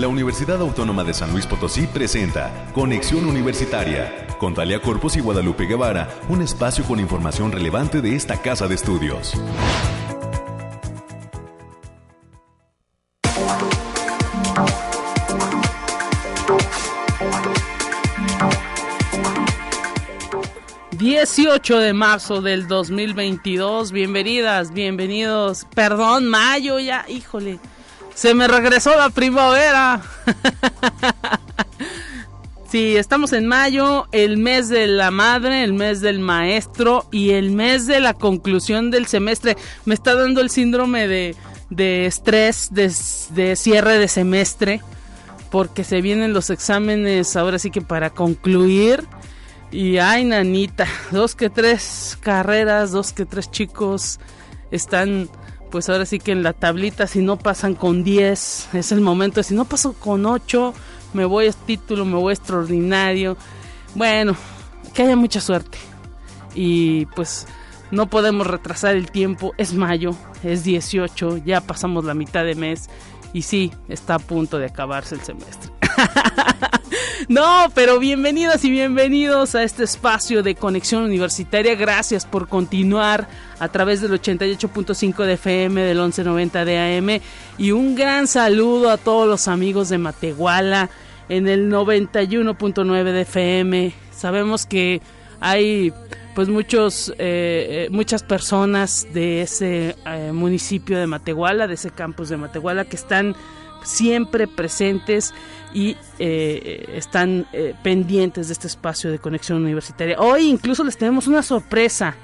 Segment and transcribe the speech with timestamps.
[0.00, 5.66] la Universidad Autónoma de San Luis Potosí presenta Conexión Universitaria con Talia Corpus y Guadalupe
[5.66, 9.34] Guevara, un espacio con información relevante de esta casa de estudios.
[20.98, 23.90] ...18 de marzo del 2022...
[23.90, 25.66] ...bienvenidas, bienvenidos...
[25.74, 27.58] ...perdón, mayo ya, híjole...
[28.20, 30.02] Se me regresó la primavera.
[32.70, 37.50] sí, estamos en mayo, el mes de la madre, el mes del maestro y el
[37.50, 39.56] mes de la conclusión del semestre.
[39.86, 41.34] Me está dando el síndrome de,
[41.70, 42.92] de estrés, de,
[43.30, 44.82] de cierre de semestre,
[45.50, 49.02] porque se vienen los exámenes ahora sí que para concluir.
[49.70, 54.20] Y ay, nanita, dos que tres carreras, dos que tres chicos
[54.70, 55.30] están
[55.70, 59.42] pues ahora sí que en la tablita si no pasan con 10 es el momento,
[59.42, 60.74] si no paso con 8
[61.12, 63.36] me voy a título, me voy a extraordinario.
[63.94, 64.36] Bueno,
[64.94, 65.78] que haya mucha suerte.
[66.54, 67.46] Y pues
[67.90, 72.88] no podemos retrasar el tiempo, es mayo, es 18, ya pasamos la mitad de mes
[73.32, 75.70] y sí, está a punto de acabarse el semestre.
[77.30, 81.76] no, pero bienvenidas y bienvenidos a este espacio de conexión universitaria.
[81.76, 83.28] Gracias por continuar
[83.60, 87.20] a través del 88.5 de FM, del 1190 de AM.
[87.56, 90.90] Y un gran saludo a todos los amigos de Matehuala
[91.28, 93.92] en el 91.9 de FM.
[94.10, 95.00] Sabemos que
[95.38, 95.92] hay
[96.34, 102.28] pues muchos eh, eh, muchas personas de ese eh, municipio de Matehuala, de ese campus
[102.28, 103.36] de Matehuala que están
[103.82, 105.32] siempre presentes
[105.72, 107.46] y están
[107.82, 110.18] pendientes de este espacio de conexión universitaria.
[110.18, 112.14] Hoy incluso les tenemos una sorpresa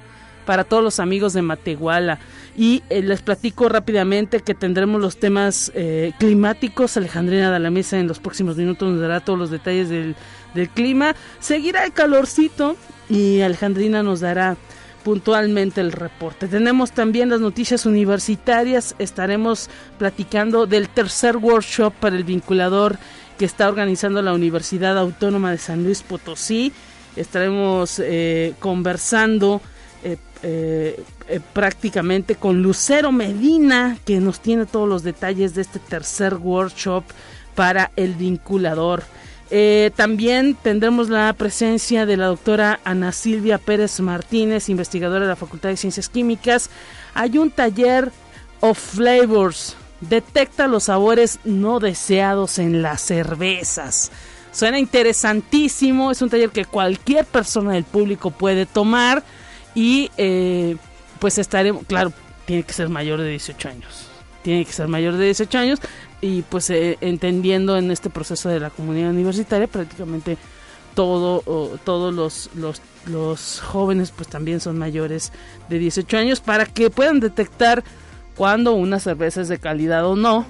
[0.44, 2.18] para todos los amigos de Matehuala.
[2.56, 5.70] Y les platico rápidamente que tendremos los temas
[6.18, 6.96] climáticos.
[6.96, 10.16] Alejandrina de la Mesa en los próximos minutos nos dará todos los detalles del,
[10.54, 11.14] del clima.
[11.38, 12.76] Seguirá el calorcito
[13.10, 14.56] y Alejandrina nos dará
[15.06, 16.48] puntualmente el reporte.
[16.48, 22.98] Tenemos también las noticias universitarias, estaremos platicando del tercer workshop para el vinculador
[23.38, 26.72] que está organizando la Universidad Autónoma de San Luis Potosí.
[27.14, 29.60] Estaremos eh, conversando
[30.02, 36.34] eh, eh, prácticamente con Lucero Medina, que nos tiene todos los detalles de este tercer
[36.34, 37.04] workshop
[37.54, 39.04] para el vinculador.
[39.50, 45.36] Eh, también tendremos la presencia de la doctora Ana Silvia Pérez Martínez, investigadora de la
[45.36, 46.70] Facultad de Ciencias Químicas.
[47.14, 48.10] Hay un taller
[48.60, 49.76] of flavors.
[50.00, 54.10] Detecta los sabores no deseados en las cervezas.
[54.52, 56.10] Suena interesantísimo.
[56.10, 59.22] Es un taller que cualquier persona del público puede tomar.
[59.74, 60.76] Y eh,
[61.18, 62.12] pues estaremos, claro,
[62.46, 64.08] tiene que ser mayor de 18 años.
[64.42, 65.80] Tiene que ser mayor de 18 años
[66.20, 70.38] y pues eh, entendiendo en este proceso de la comunidad universitaria prácticamente
[70.94, 71.42] todo
[71.84, 75.32] todos los, los, los jóvenes pues también son mayores
[75.68, 77.84] de 18 años para que puedan detectar
[78.34, 80.46] cuando una cerveza es de calidad o no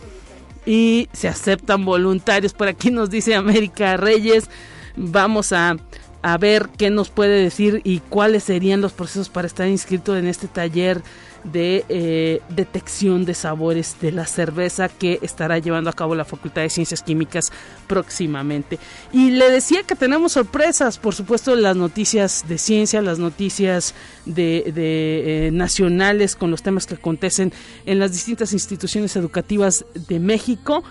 [0.64, 2.52] y se aceptan voluntarios.
[2.52, 4.48] Por aquí nos dice América Reyes
[4.96, 5.76] vamos a
[6.22, 10.26] a ver qué nos puede decir y cuáles serían los procesos para estar inscrito en
[10.26, 11.02] este taller
[11.52, 16.62] de eh, detección de sabores de la cerveza que estará llevando a cabo la Facultad
[16.62, 17.52] de Ciencias Químicas
[17.86, 18.78] próximamente.
[19.12, 24.64] Y le decía que tenemos sorpresas, por supuesto, las noticias de ciencia, las noticias de,
[24.66, 27.52] eh, nacionales con los temas que acontecen
[27.84, 30.82] en las distintas instituciones educativas de México.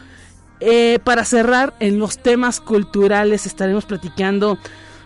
[0.62, 4.58] Eh, para cerrar, en los temas culturales estaremos platicando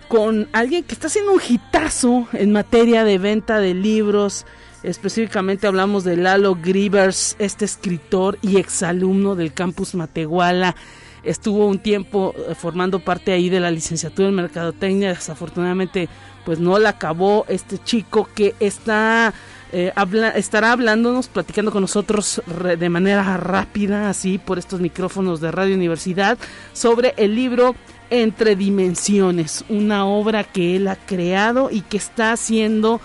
[0.07, 4.45] con alguien que está haciendo un hitazo en materia de venta de libros,
[4.83, 10.75] Específicamente hablamos de Lalo Grivers, este escritor y exalumno del campus Matehuala.
[11.21, 15.09] Estuvo un tiempo eh, formando parte ahí de la licenciatura en Mercadotecnia.
[15.09, 16.07] Desafortunadamente,
[16.45, 19.33] pues no la acabó este chico que está
[19.73, 19.91] eh,
[20.35, 26.39] estará hablándonos, platicando con nosotros de manera rápida, así por estos micrófonos de Radio Universidad,
[26.73, 27.75] sobre el libro
[28.09, 32.99] Entre Dimensiones, una obra que él ha creado y que está haciendo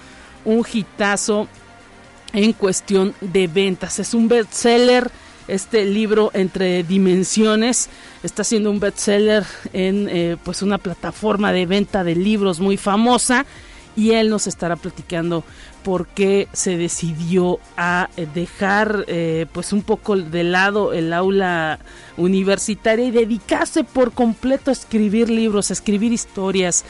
[0.46, 1.48] un hitazo
[2.34, 3.98] en cuestión de ventas.
[3.98, 5.10] Es un bestseller
[5.46, 7.90] este libro entre dimensiones
[8.22, 9.44] está siendo un bestseller
[9.74, 13.44] en eh, pues una plataforma de venta de libros muy famosa
[13.94, 15.44] y él nos estará platicando
[15.82, 21.78] por qué se decidió a dejar eh, pues un poco de lado el aula
[22.16, 26.84] universitaria y dedicarse por completo a escribir libros, a escribir historias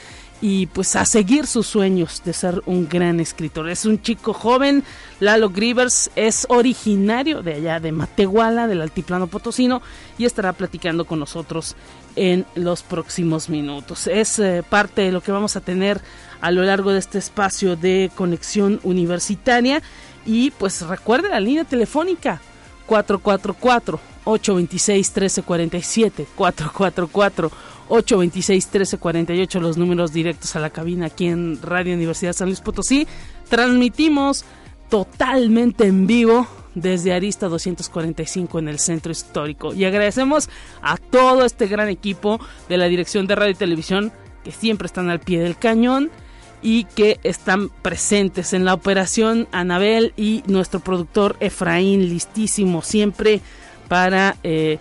[0.47, 3.71] y pues a seguir sus sueños de ser un gran escritor.
[3.71, 4.85] Es un chico joven,
[5.19, 9.81] Lalo Grivers es originario de allá de Matehuala, del altiplano potosino,
[10.19, 11.77] y estará platicando con nosotros
[12.15, 14.07] en los próximos minutos.
[14.07, 16.03] Es eh, parte de lo que vamos a tener
[16.43, 19.81] a lo largo de este espacio de conexión universitaria
[20.27, 22.43] y pues recuerde la línea telefónica
[22.85, 27.51] 444 826 1347 444
[27.89, 33.07] 826-1348, los números directos a la cabina aquí en Radio Universidad San Luis Potosí.
[33.49, 34.45] Transmitimos
[34.89, 39.75] totalmente en vivo desde Arista 245 en el centro histórico.
[39.75, 40.49] Y agradecemos
[40.83, 45.09] a todo este gran equipo de la Dirección de Radio y Televisión que siempre están
[45.09, 46.11] al pie del cañón
[46.63, 53.41] y que están presentes en la operación Anabel y nuestro productor Efraín, listísimo siempre
[53.89, 54.37] para...
[54.43, 54.79] Eh,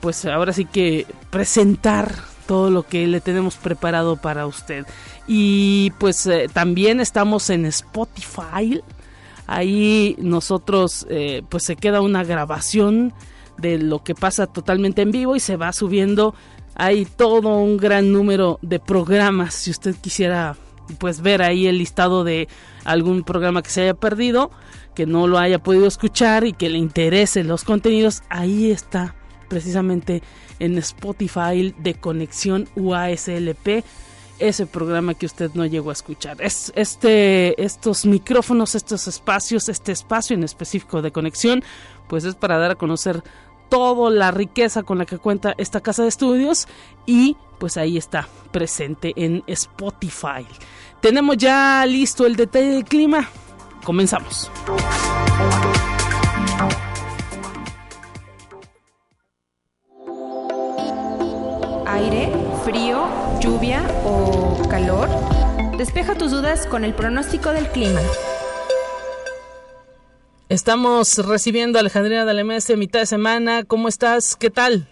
[0.00, 2.14] pues ahora sí que presentar
[2.46, 4.86] todo lo que le tenemos preparado para usted.
[5.26, 8.80] Y pues eh, también estamos en Spotify.
[9.46, 13.12] Ahí nosotros eh, pues se queda una grabación
[13.58, 16.34] de lo que pasa totalmente en vivo y se va subiendo.
[16.74, 19.54] Hay todo un gran número de programas.
[19.54, 20.56] Si usted quisiera
[20.98, 22.48] pues ver ahí el listado de
[22.84, 24.50] algún programa que se haya perdido,
[24.94, 29.14] que no lo haya podido escuchar y que le interese los contenidos, ahí está
[29.52, 30.22] precisamente
[30.60, 33.84] en Spotify de Conexión UASLP
[34.38, 36.40] ese programa que usted no llegó a escuchar.
[36.40, 41.62] Es este estos micrófonos, estos espacios, este espacio en específico de conexión,
[42.08, 43.22] pues es para dar a conocer
[43.68, 46.66] toda la riqueza con la que cuenta esta casa de estudios
[47.04, 50.46] y pues ahí está presente en Spotify.
[51.02, 53.28] Tenemos ya listo el detalle del clima.
[53.84, 54.50] Comenzamos.
[61.92, 62.32] Aire,
[62.64, 63.06] frío,
[63.40, 65.08] lluvia o calor?
[65.76, 68.00] Despeja tus dudas con el pronóstico del clima.
[70.48, 73.64] Estamos recibiendo a Alejandrina Dalemese mitad de semana.
[73.64, 74.36] ¿Cómo estás?
[74.36, 74.88] ¿Qué tal?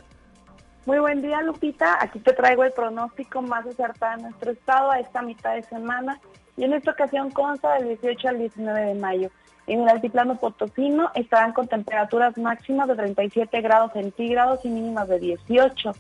[0.85, 1.99] Muy buen día, Lupita.
[2.03, 6.21] Aquí te traigo el pronóstico más acertado de nuestro estado a esta mitad de semana
[6.59, 9.31] y en esta ocasión consta del 18 al 19 de mayo.
[9.67, 15.19] En el altiplano potosino estarán con temperaturas máximas de 37 grados centígrados y mínimas de
[15.19, 15.93] 18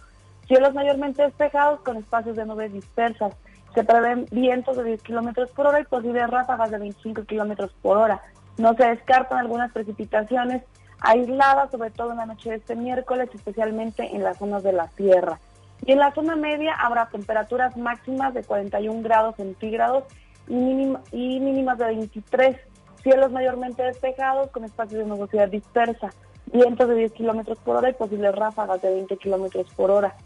[0.50, 3.37] Cielos mayormente despejados con espacios de nubes dispersas.
[3.73, 7.97] Se prevén vientos de 10 kilómetros por hora y posibles ráfagas de 25 kilómetros por
[7.97, 8.20] hora.
[8.58, 10.64] No se descartan algunas precipitaciones
[11.02, 14.88] aisladas, sobre todo en la noche de este miércoles, especialmente en las zonas de la
[14.97, 15.38] sierra.
[15.87, 20.02] Y en la zona media habrá temperaturas máximas de 41 grados centígrados
[20.49, 20.56] y,
[21.14, 22.56] mínimas de 23.
[23.05, 26.11] Cielos mayormente despejados con espacios de nubosidad dispersa.
[26.47, 30.17] Vientos de 10 kilómetros por hora y posibles ráfagas de 20 kilómetros por hora.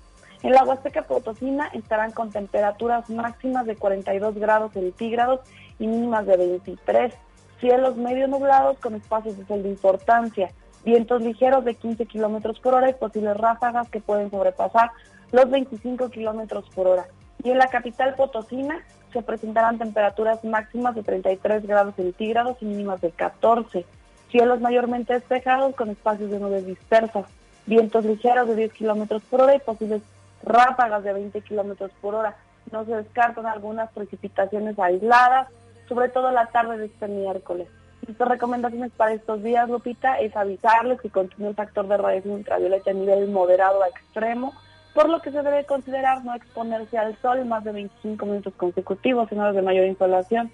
[0.45, 5.41] En la Huasteca Potosina estarán con temperaturas máximas de 42 grados centígrados
[5.79, 7.15] y mínimas de 23.
[7.61, 10.51] Cielos medio nublados con espacios de sol de importancia.
[10.85, 14.91] Vientos ligeros de 15 kilómetros por hora y posibles ráfagas que pueden sobrepasar
[15.33, 17.07] los 25 kilómetros por hora.
[17.43, 23.01] Y en la capital Potosina se presentarán temperaturas máximas de 33 grados centígrados y mínimas
[23.01, 23.87] de 14.
[24.31, 27.25] Cielos mayormente despejados con espacios de nubes dispersas.
[27.65, 30.03] Vientos ligeros de 10 kilómetros por hora y posibles
[30.45, 32.37] ráfagas de 20 kilómetros por hora.
[32.71, 35.49] No se descartan algunas precipitaciones aisladas,
[35.89, 37.69] sobre todo la tarde de este miércoles.
[38.07, 42.91] Nuestras recomendaciones para estos días, Lupita, es avisarles que continúa el factor de radiación ultravioleta
[42.91, 44.53] a nivel moderado a extremo,
[44.93, 49.33] por lo que se debe considerar no exponerse al sol más de 25 minutos consecutivos
[49.33, 50.53] en horas de mayor insolación.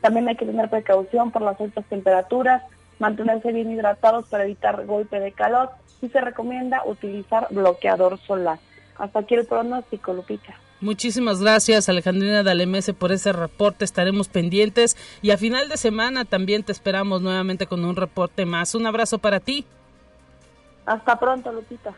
[0.00, 2.62] También hay que tener precaución por las altas temperaturas,
[2.98, 8.58] mantenerse bien hidratados para evitar golpe de calor y se recomienda utilizar bloqueador solar.
[8.96, 10.54] Hasta aquí el pronóstico, Lupita.
[10.80, 16.64] Muchísimas gracias Alejandrina Dalemese por ese reporte, estaremos pendientes y a final de semana también
[16.64, 18.74] te esperamos nuevamente con un reporte más.
[18.74, 19.64] Un abrazo para ti.
[20.84, 21.94] Hasta pronto, Lupita.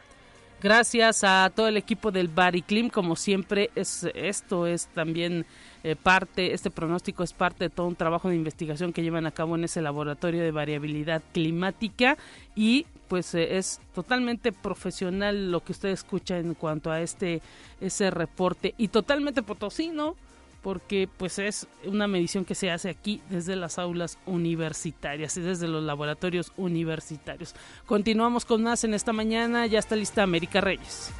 [0.65, 5.45] Gracias a todo el equipo del Bariclim, como siempre es esto es también
[5.83, 9.31] eh, parte, este pronóstico es parte de todo un trabajo de investigación que llevan a
[9.31, 12.17] cabo en ese laboratorio de variabilidad climática
[12.55, 17.43] y pues eh, es totalmente profesional lo que usted escucha en cuanto a este
[17.83, 20.17] ese reporte y totalmente potosino
[20.65, 25.69] porque pues es una medición que se hace aquí desde las aulas universitarias y desde
[25.69, 27.55] los laboratorios universitarios.
[27.85, 31.13] Continuamos con más en esta mañana, ya está lista América Reyes.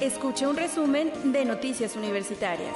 [0.00, 2.74] Escucha un resumen de Noticias Universitarias.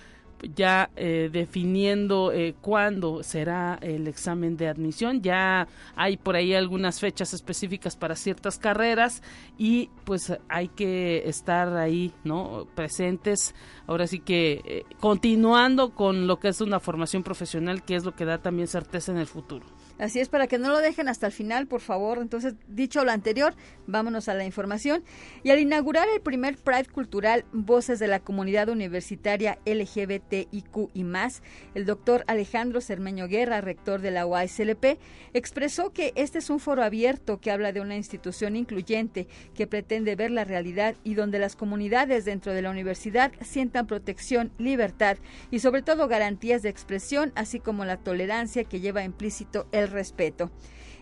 [0.42, 5.22] ya eh, definiendo eh, cuándo será el examen de admisión.
[5.22, 9.22] Ya hay por ahí algunas fechas específicas para ciertas carreras
[9.58, 12.66] y pues hay que estar ahí, ¿no?
[12.74, 13.54] Presentes.
[13.86, 18.14] Ahora sí que eh, continuando con lo que es una formación profesional, que es lo
[18.14, 19.66] que da también certeza en el futuro.
[19.98, 22.18] Así es, para que no lo dejen hasta el final, por favor.
[22.18, 23.54] Entonces, dicho lo anterior,
[23.86, 25.04] vámonos a la información.
[25.42, 31.42] Y al inaugurar el primer Pride Cultural Voces de la Comunidad Universitaria LGBTIQ y más,
[31.74, 34.98] el doctor Alejandro Cermeño Guerra, rector de la UASLP,
[35.34, 40.16] expresó que este es un foro abierto que habla de una institución incluyente que pretende
[40.16, 45.18] ver la realidad y donde las comunidades dentro de la universidad sientan protección, libertad
[45.50, 50.50] y sobre todo garantías de expresión, así como la tolerancia que lleva implícito el respeto.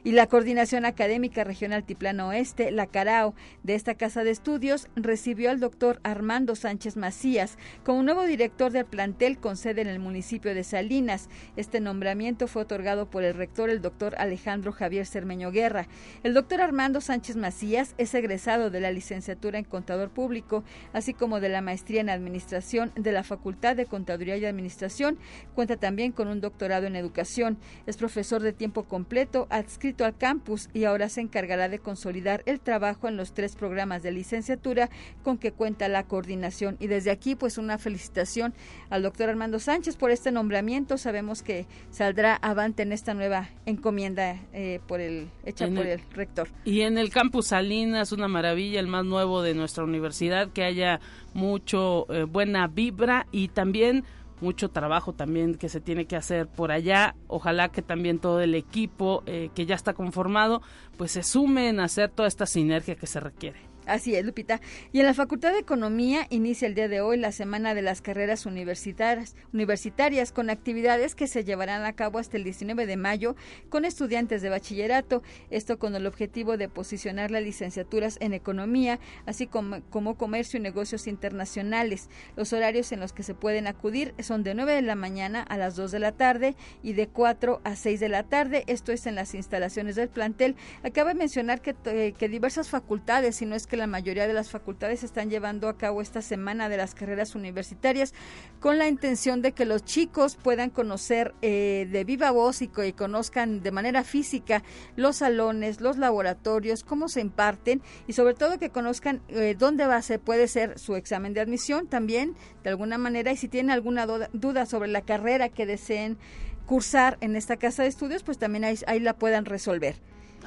[0.02, 5.50] Y la Coordinación Académica Regional Tiplano Oeste, la CARAO, de esta casa de estudios, recibió
[5.50, 10.54] al doctor Armando Sánchez Macías como nuevo director del plantel con sede en el municipio
[10.54, 11.28] de Salinas.
[11.56, 15.86] Este nombramiento fue otorgado por el rector, el doctor Alejandro Javier Cermeño Guerra.
[16.22, 20.64] El doctor Armando Sánchez Macías es egresado de la licenciatura en Contador Público,
[20.94, 25.18] así como de la maestría en Administración de la Facultad de Contaduría y Administración.
[25.54, 27.58] Cuenta también con un doctorado en Educación.
[27.86, 32.60] Es profesor de tiempo completo, adscrito al campus y ahora se encargará de consolidar el
[32.60, 34.88] trabajo en los tres programas de licenciatura
[35.22, 36.76] con que cuenta la coordinación.
[36.80, 38.54] Y desde aquí, pues una felicitación
[38.88, 40.96] al doctor Armando Sánchez por este nombramiento.
[40.98, 46.00] Sabemos que saldrá avante en esta nueva encomienda eh, por el, hecha En por el-
[46.00, 46.48] el rector.
[46.64, 51.00] Y en el campus Salinas, una maravilla, el más nuevo de nuestra universidad, que haya
[51.34, 54.04] mucho eh, buena vibra y también
[54.40, 57.14] mucho trabajo también que se tiene que hacer por allá.
[57.26, 60.62] Ojalá que también todo el equipo eh, que ya está conformado,
[60.96, 63.69] pues se sumen a hacer toda esta sinergia que se requiere.
[63.86, 64.60] Así es, Lupita.
[64.92, 68.02] Y en la Facultad de Economía inicia el día de hoy la Semana de las
[68.02, 73.36] Carreras Universitarias, universitarias con actividades que se llevarán a cabo hasta el 19 de mayo
[73.70, 75.22] con estudiantes de bachillerato.
[75.50, 80.62] Esto con el objetivo de posicionar las licenciaturas en Economía, así como, como Comercio y
[80.62, 82.10] Negocios Internacionales.
[82.36, 85.56] Los horarios en los que se pueden acudir son de 9 de la mañana a
[85.56, 88.64] las 2 de la tarde y de 4 a 6 de la tarde.
[88.66, 90.54] Esto es en las instalaciones del plantel.
[90.82, 94.32] Acaba de mencionar que, eh, que diversas facultades, si no es que la mayoría de
[94.34, 98.12] las facultades están llevando a cabo esta semana de las carreras universitarias
[98.58, 102.82] con la intención de que los chicos puedan conocer eh, de viva voz y, co-
[102.82, 104.64] y conozcan de manera física
[104.96, 109.96] los salones, los laboratorios, cómo se imparten y sobre todo que conozcan eh, dónde va
[109.96, 112.34] a ser, puede ser su examen de admisión también
[112.64, 116.18] de alguna manera y si tienen alguna duda, duda sobre la carrera que deseen
[116.66, 119.96] cursar en esta casa de estudios, pues también ahí, ahí la puedan resolver.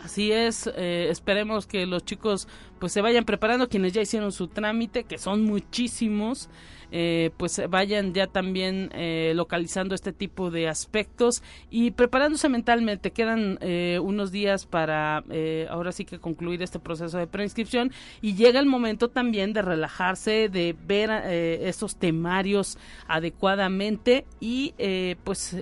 [0.02, 2.48] Así es, eh, esperemos que los chicos
[2.80, 6.50] pues se vayan preparando, quienes ya hicieron su trámite, que son muchísimos,
[6.96, 13.12] eh, pues vayan ya también eh, localizando este tipo de aspectos y preparándose mentalmente.
[13.12, 18.36] Quedan eh, unos días para eh, ahora sí que concluir este proceso de preinscripción y
[18.36, 25.58] llega el momento también de relajarse, de ver eh, esos temarios adecuadamente y eh, pues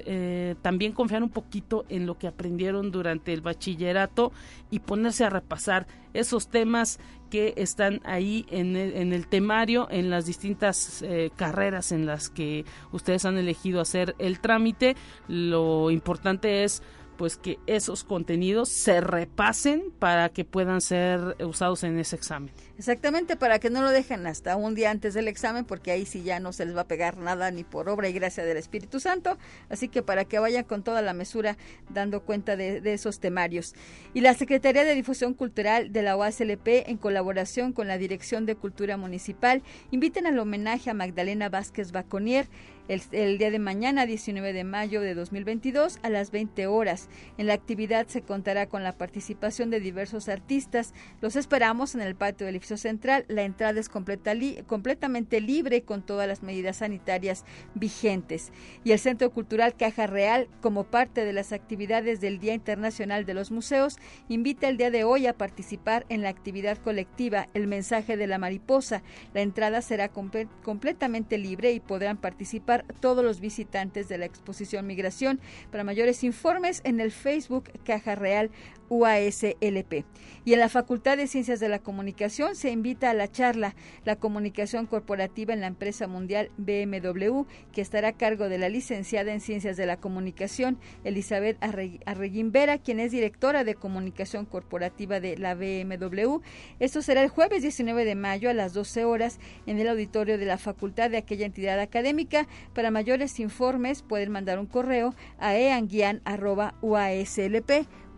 [0.62, 4.34] también confiar un poquito en lo que aprendieron durante el bachillerato
[4.70, 7.00] y ponerse a repasar esos temas
[7.32, 12.30] que están ahí en el, en el temario, en las distintas eh, carreras en las
[12.30, 14.96] que ustedes han elegido hacer el trámite.
[15.28, 16.84] Lo importante es
[17.22, 22.50] pues que esos contenidos se repasen para que puedan ser usados en ese examen.
[22.80, 26.24] Exactamente, para que no lo dejen hasta un día antes del examen, porque ahí sí
[26.24, 29.00] ya no se les va a pegar nada ni por obra y gracia del Espíritu
[29.00, 29.38] Santo.
[29.70, 31.58] Así que para que vayan con toda la mesura
[31.90, 33.76] dando cuenta de, esos temarios.
[34.16, 38.56] Y la Secretaría de Difusión Cultural de la OASLP, en colaboración con la Dirección de
[38.56, 39.62] Cultura Municipal,
[39.92, 42.48] invitan al homenaje a Magdalena Vázquez Baconier
[42.92, 47.08] el, día de mañana, 19 de mayo de 2022, a las 20 horas.
[47.38, 50.94] En la actividad se contará con la participación de diversos artistas.
[51.22, 53.24] Los esperamos en el patio del edificio central.
[53.30, 57.46] La entrada es completamente libre con todas las medidas sanitarias
[57.76, 58.52] vigentes.
[58.84, 63.34] Y el Centro Cultural Caja Real, como parte de las actividades del Día Internacional de
[63.34, 68.18] los Museos, invita el día de hoy a participar en la actividad colectiva El mensaje
[68.18, 69.02] de la mariposa.
[69.34, 75.40] La entrada será completamente libre y podrán participar todos los visitantes de la exposición Migración.
[75.72, 78.52] Para mayores informes en el Facebook Caja Real
[78.92, 80.04] UASLP.
[80.44, 83.74] Y en la Facultad de Ciencias de la Comunicación se invita a la charla
[84.04, 89.32] La comunicación corporativa en la empresa mundial BMW, que estará a cargo de la licenciada
[89.32, 95.38] en Ciencias de la Comunicación, Elizabeth Arreguín Vera, quien es directora de comunicación corporativa de
[95.38, 96.42] la BMW.
[96.80, 100.46] Esto será el jueves 19 de mayo a las 12 horas en el auditorio de
[100.46, 102.48] la facultad de aquella entidad académica.
[102.74, 107.72] Para mayores informes pueden mandar un correo a eanguian.uaslp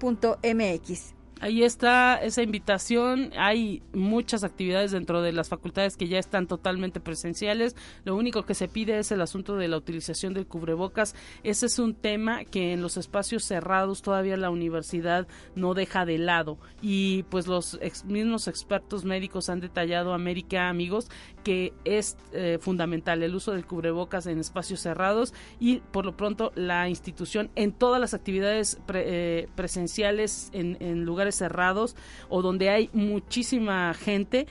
[0.03, 3.31] mx Ahí está esa invitación.
[3.38, 7.75] Hay muchas actividades dentro de las facultades que ya están totalmente presenciales.
[8.05, 11.15] Lo único que se pide es el asunto de la utilización del cubrebocas.
[11.43, 16.17] Ese es un tema que en los espacios cerrados todavía la universidad no deja de
[16.17, 16.60] lado.
[16.81, 21.10] Y pues los mismos expertos médicos han detallado, América, amigos,
[21.43, 26.51] que es eh, fundamental el uso del cubrebocas en espacios cerrados y por lo pronto
[26.55, 31.95] la institución en todas las actividades eh, presenciales en, en lugares cerrados
[32.29, 34.47] o donde hay muchísima gente,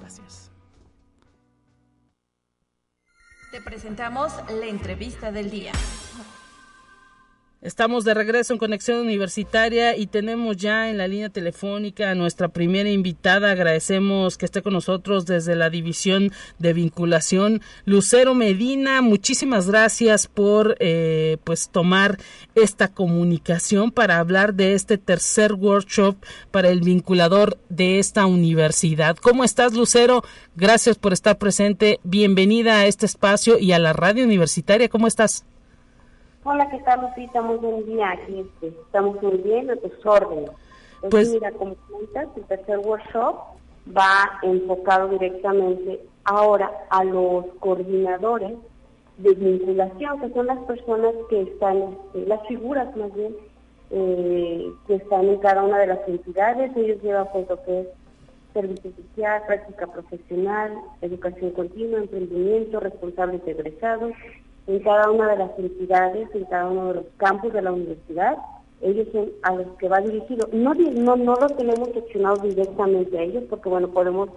[0.00, 0.50] Gracias.
[3.50, 5.72] Te presentamos la entrevista del día.
[7.62, 12.48] Estamos de regreso en Conexión Universitaria y tenemos ya en la línea telefónica a nuestra
[12.48, 13.50] primera invitada.
[13.50, 19.00] Agradecemos que esté con nosotros desde la División de Vinculación, Lucero Medina.
[19.00, 22.18] Muchísimas gracias por eh, pues tomar
[22.54, 26.16] esta comunicación para hablar de este tercer workshop
[26.50, 29.16] para el vinculador de esta universidad.
[29.16, 30.22] ¿Cómo estás, Lucero?
[30.56, 32.00] Gracias por estar presente.
[32.04, 34.90] Bienvenida a este espacio y a la radio universitaria.
[34.90, 35.46] ¿Cómo estás?
[36.48, 37.42] Hola, ¿qué tal, Lupita?
[37.42, 38.12] Muy buen día.
[38.12, 40.52] Aquí este, estamos muy bien, a tus órdenes.
[41.00, 43.34] Pues, pues mira, como cuentas, el tercer workshop
[43.88, 48.58] va enfocado directamente ahora a los coordinadores
[49.18, 53.34] de vinculación, que son las personas que están, este, las figuras más bien,
[53.90, 56.76] eh, que están en cada una de las entidades.
[56.76, 57.86] Ellos llevan pues lo que es
[58.54, 64.12] servicio social, práctica profesional, educación continua, emprendimiento, responsables egresados,
[64.66, 68.36] en cada una de las entidades, en cada uno de los campus de la universidad,
[68.80, 70.48] ellos son a los que va dirigido.
[70.52, 74.28] No, no, no los tenemos seccionados directamente a ellos, porque bueno, podemos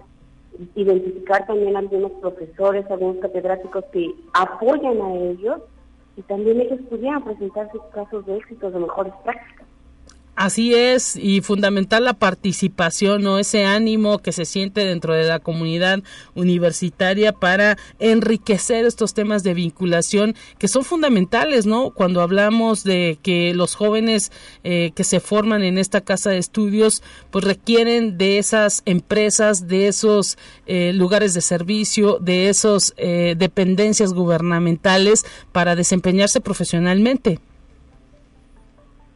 [0.74, 5.60] identificar también algunos profesores, algunos catedráticos que apoyan a ellos
[6.16, 9.66] y también ellos pudieran presentar sus casos de éxito, de mejores prácticas.
[10.40, 13.38] Así es, y fundamental la participación, ¿no?
[13.38, 16.02] Ese ánimo que se siente dentro de la comunidad
[16.34, 21.90] universitaria para enriquecer estos temas de vinculación que son fundamentales, ¿no?
[21.90, 24.32] Cuando hablamos de que los jóvenes
[24.64, 29.88] eh, que se forman en esta casa de estudios, pues requieren de esas empresas, de
[29.88, 37.40] esos eh, lugares de servicio, de esas eh, dependencias gubernamentales para desempeñarse profesionalmente.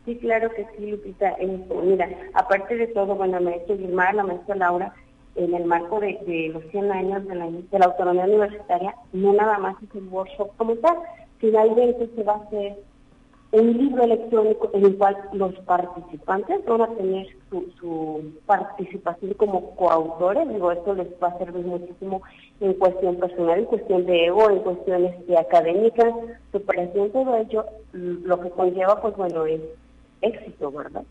[0.04, 1.30] Sí, claro que sí, Lupita.
[1.30, 4.94] Este, mira, aparte de todo, bueno, maestro Gilmar, la maestra Laura,
[5.36, 9.58] en el marco de, los 100 años de la, de la autonomía universitaria, no nada
[9.58, 10.96] más es el workshop como tal,
[11.38, 12.76] finalmente se va a hacer
[13.54, 20.48] un libro electrónico en el cual los participantes van a tener su, participación como coautores,
[20.48, 22.20] digo, esto les va a servir muchísimo
[22.60, 26.12] en cuestión personal, en cuestión de ego, en cuestiones académicas,
[26.50, 29.60] superación, todo ello, lo que conlleva, pues bueno, es
[30.24, 31.04] éxito, ¿verdad?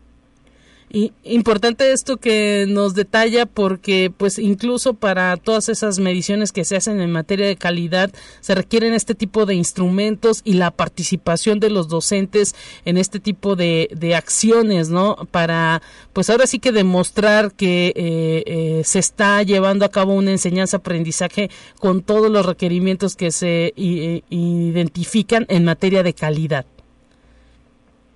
[0.94, 6.76] Y importante esto que nos detalla porque pues incluso para todas esas mediciones que se
[6.76, 11.70] hacen en materia de calidad se requieren este tipo de instrumentos y la participación de
[11.70, 15.16] los docentes en este tipo de, de acciones, ¿no?
[15.32, 20.30] Para pues ahora sí que demostrar que eh, eh, se está llevando a cabo una
[20.30, 21.50] enseñanza-aprendizaje
[21.80, 26.66] con todos los requerimientos que se identifican en materia de calidad.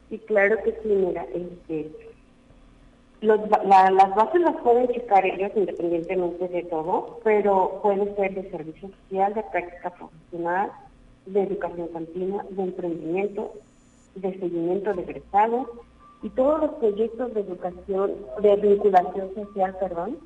[0.09, 1.91] Sí, claro que sí, mira, este,
[3.21, 9.35] las bases las pueden checar ellos independientemente de todo, pero puede ser de servicio social,
[9.35, 10.71] de práctica profesional,
[11.27, 13.53] de educación continua, de emprendimiento,
[14.15, 15.67] de seguimiento de egresados
[16.23, 20.19] y todos los proyectos de educación, de vinculación social, perdón,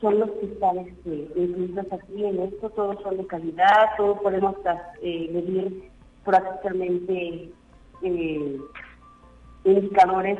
[0.00, 4.56] son los que están incluidos aquí en esto, todos son de calidad, todos podemos
[5.02, 5.90] eh, medir
[6.24, 7.50] prácticamente
[8.02, 8.60] eh,
[9.68, 10.38] indicadores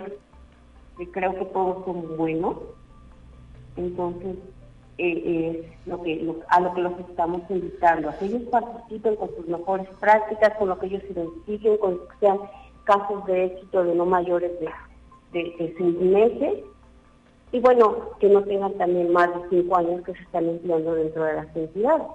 [0.97, 2.57] que creo que todos son buenos.
[3.77, 4.37] Entonces,
[4.99, 9.29] eh, es lo que a lo que los estamos invitando, a que ellos participen con
[9.37, 12.39] sus mejores prácticas, con lo que ellos identifiquen, con que sean
[12.83, 14.69] casos de éxito de no mayores de,
[15.33, 16.65] de, seis meses,
[17.53, 21.25] y bueno, que no tengan también más de cinco años que se están empleando dentro
[21.25, 22.07] de las entidades.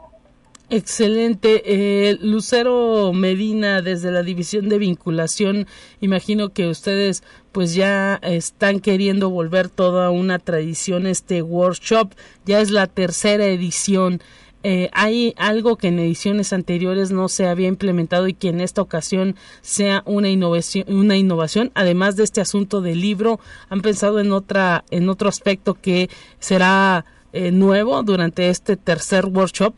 [0.75, 1.62] Excelente.
[1.67, 5.67] Eh, Lucero Medina, desde la División de Vinculación,
[6.01, 12.15] imagino que ustedes pues ya están queriendo volver toda una tradición este workshop.
[12.47, 14.19] Ya es la tercera edición.
[14.63, 18.81] Eh, hay algo que en ediciones anteriores no se había implementado y que en esta
[18.81, 21.69] ocasión sea una innovación, una innovación.
[21.75, 26.09] Además de este asunto del libro, han pensado en otra, en otro aspecto que
[26.39, 29.75] será eh, nuevo durante este tercer workshop.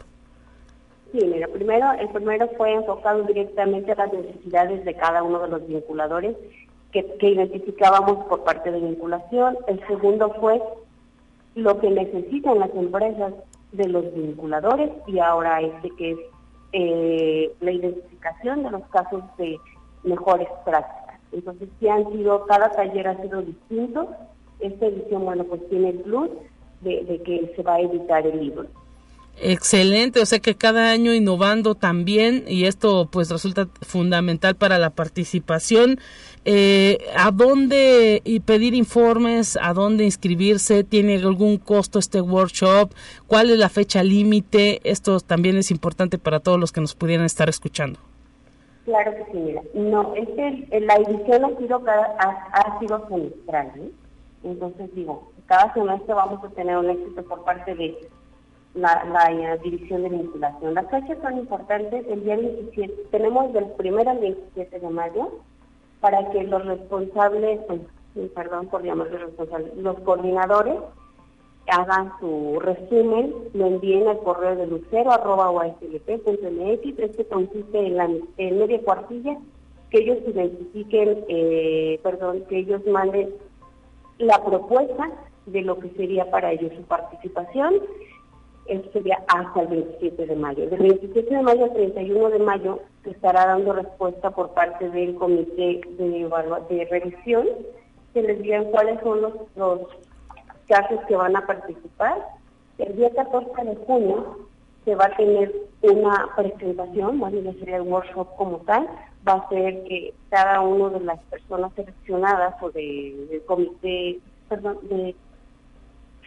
[1.16, 5.48] Sí, mira, primero, el primero fue enfocado directamente a las necesidades de cada uno de
[5.48, 6.36] los vinculadores
[6.92, 9.58] que, identificábamos por parte de vinculación.
[9.68, 10.62] El segundo fue
[11.56, 13.34] lo que necesitan las empresas
[13.72, 16.18] de los vinculadores y ahora este que es
[16.74, 19.58] eh, la identificación de los casos de
[20.04, 21.22] mejores prácticas.
[21.32, 24.10] Entonces, sí han sido, cada taller ha sido distinto.
[24.60, 26.30] Esta edición, bueno, pues tiene el plus
[26.82, 28.66] de que se va a editar el libro.
[29.38, 34.92] Excelente, o sea que cada año innovando también y esto pues resulta fundamental para la
[34.92, 36.00] participación.
[36.46, 39.58] Eh, ¿A dónde y pedir informes?
[39.62, 40.84] ¿A dónde inscribirse?
[40.84, 42.92] ¿Tiene algún costo este workshop?
[43.28, 44.80] ¿Cuál es la fecha límite?
[44.84, 48.00] Esto también es importante para todos los que nos pudieran estar escuchando.
[48.86, 49.62] Claro que sí, mira.
[49.74, 53.92] No, es que la edición ha sido, ha, sido semestral, ¿eh?
[54.44, 57.98] Entonces digo, cada semestre vamos a tener un éxito por parte de
[58.76, 60.74] la, la, división de vinculación.
[60.74, 62.06] Las fechas son importantes.
[62.08, 65.40] El día 27, tenemos del 1 al 27 de mayo
[66.02, 67.82] para que los responsables, pues,
[68.36, 70.76] perdón por llamarlos responsables, los coordinadores
[71.68, 78.10] hagan su resumen, lo envíen al correo de lucero arroba mx este consiste en, la,
[78.38, 79.38] en media cuartilla,
[79.90, 83.34] que ellos identifiquen, eh, perdón, que ellos manden
[84.20, 85.12] la propuesta
[85.46, 87.76] de lo que sería para ellos su participación,
[88.66, 90.70] eso sería hasta el 27 de mayo.
[90.70, 95.16] Del 27 de mayo al 31 de mayo se estará dando respuesta por parte del
[95.16, 96.30] comité de,
[96.70, 97.48] de revisión,
[98.14, 99.22] que les digan cuáles son
[99.56, 99.80] los,
[100.68, 102.28] casos que van a participar.
[102.80, 104.48] El día 14 de junio
[104.84, 108.88] se va a tener una presentación, más bien sería el workshop como tal,
[109.28, 114.80] va a ser que cada una de las personas seleccionadas o de, del comité, perdón,
[114.84, 115.16] de,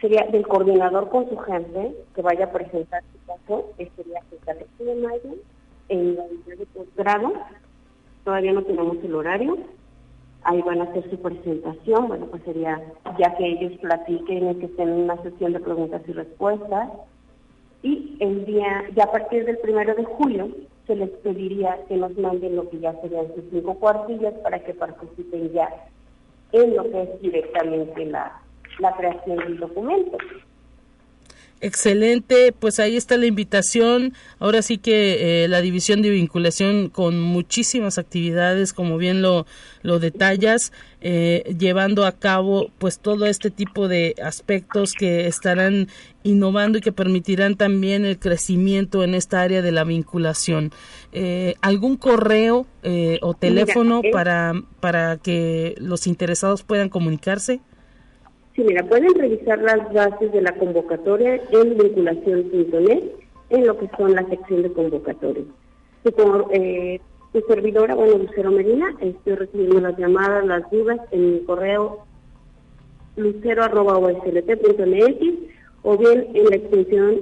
[0.01, 4.39] sería del coordinador con su gente que vaya a presentar su caso, que sería el
[4.39, 5.35] 14 de mayo
[5.89, 7.33] en la unidad de posgrado,
[8.23, 9.57] todavía no tenemos el horario,
[10.43, 12.81] ahí van a hacer su presentación, bueno, pues sería
[13.17, 16.89] ya que ellos platiquen, que estén en una sesión de preguntas y respuestas.
[17.81, 20.49] Y el día, ya a partir del primero de julio,
[20.85, 24.73] se les pediría que nos manden lo que ya serían sus cinco cuartillas para que
[24.73, 25.69] participen ya
[26.51, 28.41] en lo que es directamente la,
[28.79, 30.17] la creación del documento.
[31.61, 34.13] Excelente, pues ahí está la invitación.
[34.39, 39.45] Ahora sí que eh, la división de vinculación con muchísimas actividades, como bien lo,
[39.81, 45.89] lo detallas, eh, llevando a cabo pues todo este tipo de aspectos que estarán
[46.23, 50.71] innovando y que permitirán también el crecimiento en esta área de la vinculación.
[51.11, 52.67] Eh, ¿Algún correo
[53.21, 57.59] o teléfono para, para que los interesados puedan comunicarse?
[58.59, 63.03] Sí, mira, pueden revisar las bases de la convocatoria en vinculación.net
[63.51, 65.45] en lo que son la sección de convocatoria.
[66.03, 66.99] Su, eh,
[67.47, 71.99] servidora, bueno, Lucero Medina, estoy recibiendo las llamadas, las dudas en mi correo
[73.15, 75.21] lucero.oslt.mx
[75.83, 77.15] o bien en la extensión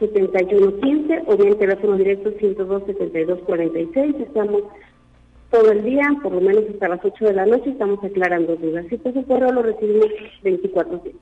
[0.00, 4.16] 7115 o bien teléfono directo 102 7246.
[4.18, 4.64] Estamos
[5.50, 8.86] todo el día, por lo menos hasta las 8 de la noche, estamos aclarando dudas.
[8.90, 10.06] Y pues el correo lo recibimos
[10.42, 11.14] 24 horas.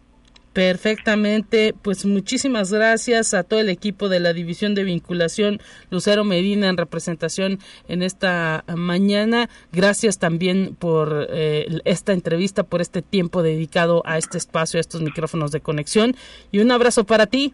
[0.55, 5.59] Perfectamente, pues muchísimas gracias a todo el equipo de la División de Vinculación,
[5.91, 7.59] Lucero Medina en representación
[7.89, 9.51] en esta mañana.
[9.73, 15.03] Gracias también por eh, esta entrevista, por este tiempo dedicado a este espacio, a estos
[15.03, 16.15] micrófonos de conexión
[16.53, 17.53] y un abrazo para ti.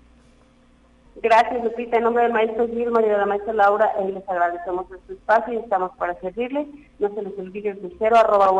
[1.22, 1.98] Gracias, Lupita.
[1.98, 5.54] En nombre del maestro Gilmar y de la maestra Laura, eh, les agradecemos este espacio
[5.54, 6.66] y estamos para servirles.
[6.98, 8.50] No se les olvide el cero arroba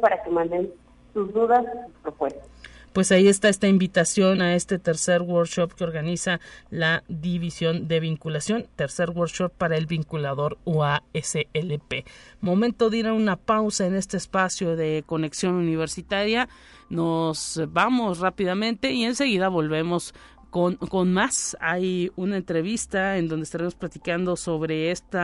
[0.00, 0.72] para que manden
[1.12, 2.48] sus dudas, sus propuestas.
[2.92, 8.66] Pues ahí está esta invitación a este tercer workshop que organiza la División de Vinculación,
[8.76, 12.04] tercer workshop para el vinculador UASLP.
[12.42, 16.50] Momento de ir a una pausa en este espacio de conexión universitaria.
[16.90, 20.12] Nos vamos rápidamente y enseguida volvemos
[20.52, 21.56] con, más.
[21.60, 25.18] Hay una entrevista en donde estaremos platicando sobre este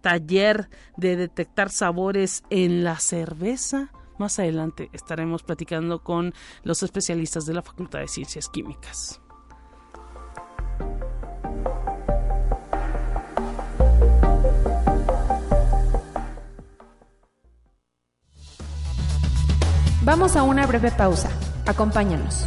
[0.00, 3.92] taller de detectar sabores en la cerveza.
[4.18, 9.20] Más adelante estaremos platicando con los especialistas de la Facultad de Ciencias Químicas.
[20.02, 21.30] Vamos a una breve pausa.
[21.66, 22.46] Acompáñanos.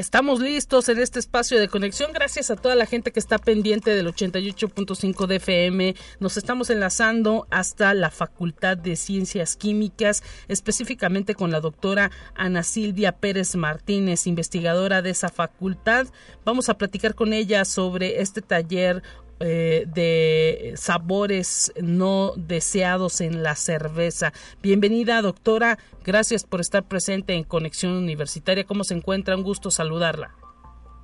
[0.00, 2.14] Estamos listos en este espacio de conexión.
[2.14, 5.94] Gracias a toda la gente que está pendiente del 88.5 de FM.
[6.20, 13.12] Nos estamos enlazando hasta la Facultad de Ciencias Químicas, específicamente con la doctora Ana Silvia
[13.12, 16.06] Pérez Martínez, investigadora de esa facultad.
[16.46, 19.02] Vamos a platicar con ella sobre este taller
[19.40, 24.32] eh, de sabores no deseados en la cerveza.
[24.62, 25.78] Bienvenida, doctora.
[26.04, 28.64] Gracias por estar presente en Conexión Universitaria.
[28.64, 29.36] ¿Cómo se encuentra?
[29.36, 30.34] Un gusto saludarla.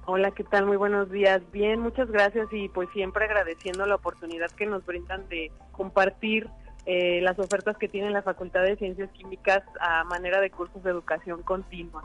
[0.08, 0.66] Hola, ¿qué tal?
[0.66, 1.42] Muy buenos días.
[1.50, 6.48] Bien, muchas gracias y pues siempre agradeciendo la oportunidad que nos brindan de compartir
[6.86, 10.90] eh, las ofertas que tiene la Facultad de Ciencias Químicas a manera de cursos de
[10.90, 12.04] educación continua.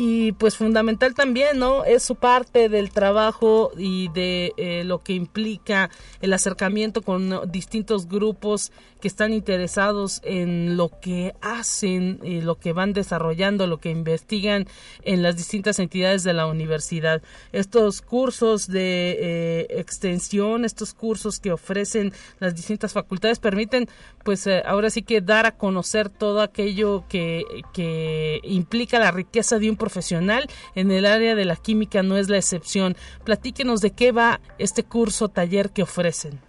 [0.00, 1.84] Y pues fundamental también, ¿no?
[1.84, 8.06] Es su parte del trabajo y de eh, lo que implica el acercamiento con distintos
[8.06, 13.90] grupos que están interesados en lo que hacen, y lo que van desarrollando, lo que
[13.90, 14.68] investigan
[15.02, 17.20] en las distintas entidades de la universidad.
[17.52, 23.88] Estos cursos de eh, extensión, estos cursos que ofrecen las distintas facultades permiten,
[24.24, 29.58] pues eh, ahora sí que dar a conocer todo aquello que, que implica la riqueza
[29.58, 32.94] de un profesional en el área de la química no es la excepción.
[33.24, 36.40] Platíquenos de qué va este curso taller que ofrecen.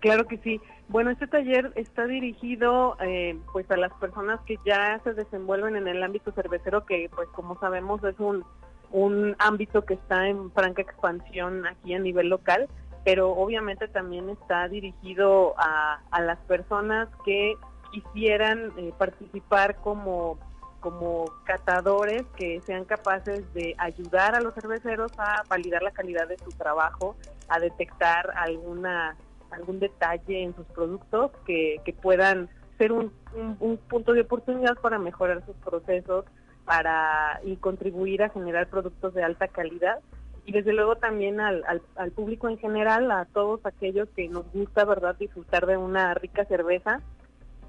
[0.00, 0.60] Claro que sí.
[0.88, 5.88] Bueno, este taller está dirigido eh, pues a las personas que ya se desenvuelven en
[5.88, 8.44] el ámbito cervecero, que pues como sabemos es un,
[8.90, 12.68] un ámbito que está en franca expansión aquí a nivel local,
[13.06, 17.54] pero obviamente también está dirigido a, las personas que
[17.90, 20.38] quisieran eh, participar como
[20.84, 26.36] como catadores que sean capaces de ayudar a los cerveceros a validar la calidad de
[26.36, 27.16] su trabajo,
[27.48, 29.16] a detectar alguna
[29.50, 33.14] algún detalle en sus productos que, que puedan ser un,
[33.60, 36.26] un, punto de oportunidad para mejorar sus procesos
[36.66, 40.00] para y contribuir a generar productos de alta calidad
[40.44, 44.44] y desde luego también al, al, al, público en general, a todos aquellos que nos
[44.52, 47.00] gusta, ¿verdad?, disfrutar de una rica cerveza,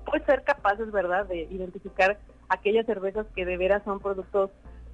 [0.06, 2.18] pues ser capaces, ¿verdad?, de identificar
[2.50, 4.52] aquellas cervezas que de veras son productos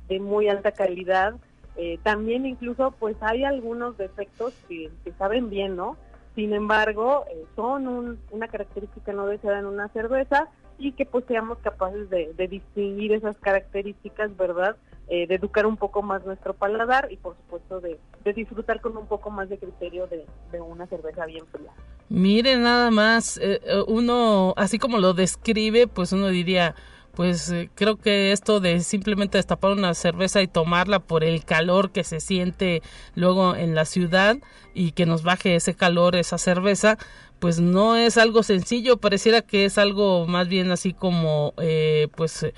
[0.07, 1.35] de muy alta calidad.
[1.77, 5.97] Eh, también incluso pues hay algunos defectos que, saben bien, ¿no?
[6.35, 11.59] Sin embargo, eh, son una característica no deseada en una cerveza y que pues seamos
[11.59, 14.75] capaces de, distinguir esas características, ¿verdad?
[15.07, 17.99] Eh, de educar un poco más nuestro paladar y por supuesto de,
[18.33, 21.71] disfrutar con un poco más de criterio de, de una cerveza bien fría.
[22.09, 23.39] Mire, nada más,
[23.87, 26.75] uno, así como lo describe, pues uno diría,
[27.15, 31.91] pues eh, creo que esto de simplemente destapar una cerveza y tomarla por el calor
[31.91, 32.81] que se siente
[33.15, 34.37] luego en la ciudad
[34.73, 36.97] y que nos baje ese calor, esa cerveza,
[37.39, 42.43] pues no es algo sencillo, pareciera que es algo más bien así como, eh, pues,
[42.43, 42.53] eh,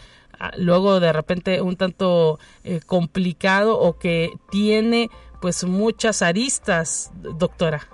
[0.58, 2.40] luego de repente un tanto
[2.86, 5.10] complicado o que tiene
[5.42, 7.88] pues muchas aristas, doctora.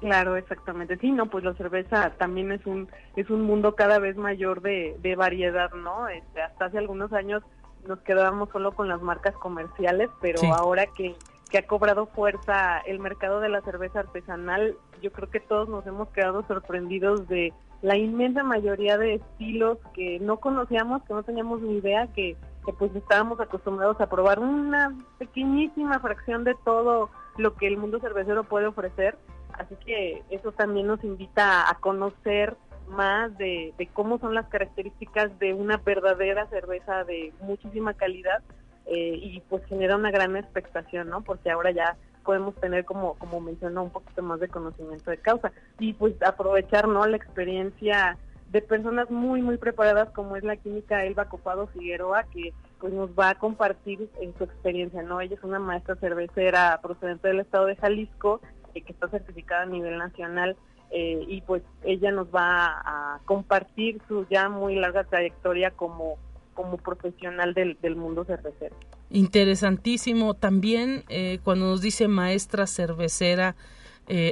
[0.00, 0.96] Claro, exactamente.
[0.96, 4.96] Sí, no, pues la cerveza también es un es un mundo cada vez mayor de,
[5.02, 6.08] de variedad, ¿no?
[6.08, 7.42] Este, hasta hace algunos años
[7.86, 11.14] nos quedábamos solo con las marcas comerciales, pero ahora que,
[11.50, 15.86] que ha cobrado fuerza el mercado de la cerveza artesanal, yo creo que todos nos
[15.86, 21.60] hemos quedado sorprendidos de la inmensa mayoría de estilos que no conocíamos, que no teníamos
[21.60, 27.54] ni idea, que, que pues estábamos acostumbrados a probar una pequeñísima fracción de todo lo
[27.54, 29.16] que el mundo cervecero puede ofrecer
[29.58, 32.56] Así que eso también nos invita a conocer
[32.90, 38.42] más de, cómo son las características de una verdadera cerveza de muchísima calidad
[38.86, 41.22] eh, y pues genera una gran expectación, ¿no?
[41.22, 45.52] Porque ahora ya podemos tener, como, como mencionó, un poquito más de conocimiento de causa
[45.78, 47.06] y pues aprovechar, ¿no?
[47.06, 48.18] La experiencia
[48.50, 53.10] de personas muy, muy preparadas como es la química Elba Copado Figueroa, que pues nos
[53.10, 55.20] va a compartir en su experiencia, ¿no?
[55.20, 59.66] Ella es una maestra cervecera procedente del estado de Jalisco eh, que está certificada a
[59.66, 60.56] nivel nacional
[60.90, 66.16] eh, y pues ella nos va a compartir su ya muy larga trayectoria como,
[66.54, 68.74] como profesional del, del mundo cervecero.
[69.10, 70.34] Interesantísimo.
[70.34, 73.54] También eh, cuando nos dice maestra cervecera,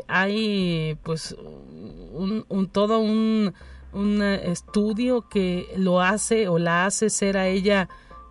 [0.08, 3.54] hay pues un, un todo un,
[3.92, 7.88] un estudio que lo hace o la hace ser a ella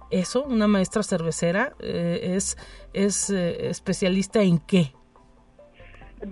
[0.10, 2.58] eso, una maestra cervecera, es,
[2.91, 4.91] es especialista en qué?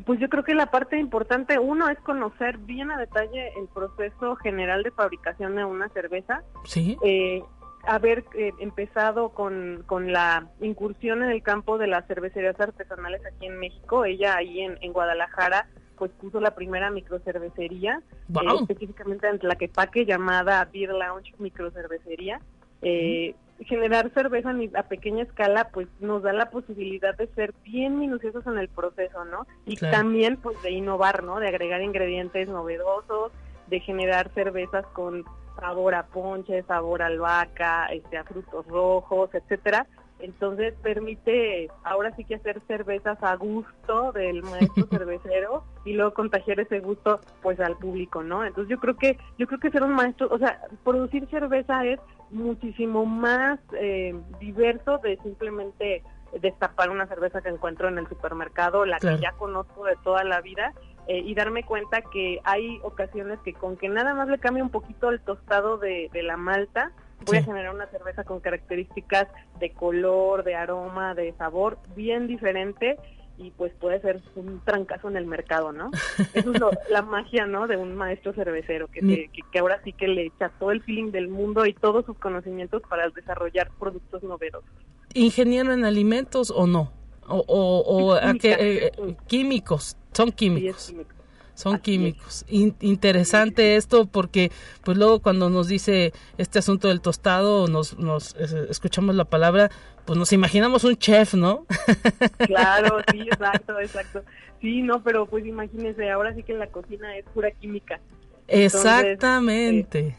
[0.05, 4.35] Pues yo creo que la parte importante, uno, es conocer bien a detalle el proceso
[4.37, 6.43] general de fabricación de una cerveza.
[6.63, 6.97] Sí.
[7.03, 7.43] Eh,
[7.87, 13.45] haber eh, empezado con, con la incursión en el campo de las cervecerías artesanales aquí
[13.45, 14.05] en México.
[14.05, 15.67] Ella ahí en, en Guadalajara
[15.97, 22.41] pues puso la primera microcervecería, eh, específicamente en Tlaquepaque, llamada Beer Lounge Microcervecería.
[22.81, 28.45] Eh, generar cerveza a pequeña escala pues nos da la posibilidad de ser bien minuciosos
[28.47, 29.47] en el proceso, ¿no?
[29.65, 31.39] Y también pues de innovar, ¿no?
[31.39, 33.31] De agregar ingredientes novedosos,
[33.67, 35.23] de generar cervezas con
[35.59, 39.87] sabor a ponche, sabor a albahaca, este, a frutos rojos, etcétera.
[40.19, 46.59] Entonces permite ahora sí que hacer cervezas a gusto del maestro cervecero y luego contagiar
[46.59, 48.45] ese gusto pues al público, ¿no?
[48.45, 51.99] Entonces yo creo que yo creo que ser un maestro, o sea, producir cerveza es
[52.31, 56.03] muchísimo más eh, diverso de simplemente
[56.41, 60.41] destapar una cerveza que encuentro en el supermercado, la que ya conozco de toda la
[60.41, 60.73] vida,
[61.07, 64.69] eh, y darme cuenta que hay ocasiones que con que nada más le cambie un
[64.69, 66.91] poquito el tostado de, la malta,
[67.25, 67.45] voy a Sí.
[67.45, 69.27] generar una cerveza con características
[69.59, 72.97] de color, de aroma, de sabor bien diferente
[73.37, 75.91] y pues puede ser un trancazo en el mercado, ¿no?
[76.33, 77.67] Eso es lo- la magia, ¿no?
[77.67, 81.11] De un maestro cervecero que, que, que ahora sí que le echa todo el feeling
[81.11, 84.69] del mundo y todos sus conocimientos para desarrollar productos novedosos.
[85.13, 86.91] ¿Ingeniero en alimentos o no?
[87.27, 88.39] O, o, o a Química.
[88.57, 88.91] qué, eh,
[89.27, 90.87] químicos, son es químicos.
[90.89, 91.14] químico.
[91.55, 92.45] Son Así químicos.
[92.49, 94.51] In- interesante esto porque
[94.83, 99.71] pues luego cuando nos dice este asunto del tostado, nos, nos eh, escuchamos la palabra,
[100.05, 101.65] pues nos imaginamos un chef, ¿no?
[102.45, 104.23] Claro, sí, exacto, exacto.
[104.61, 107.99] Sí, no, pero pues imagínense, ahora sí que la cocina es pura química.
[108.47, 110.15] Exactamente.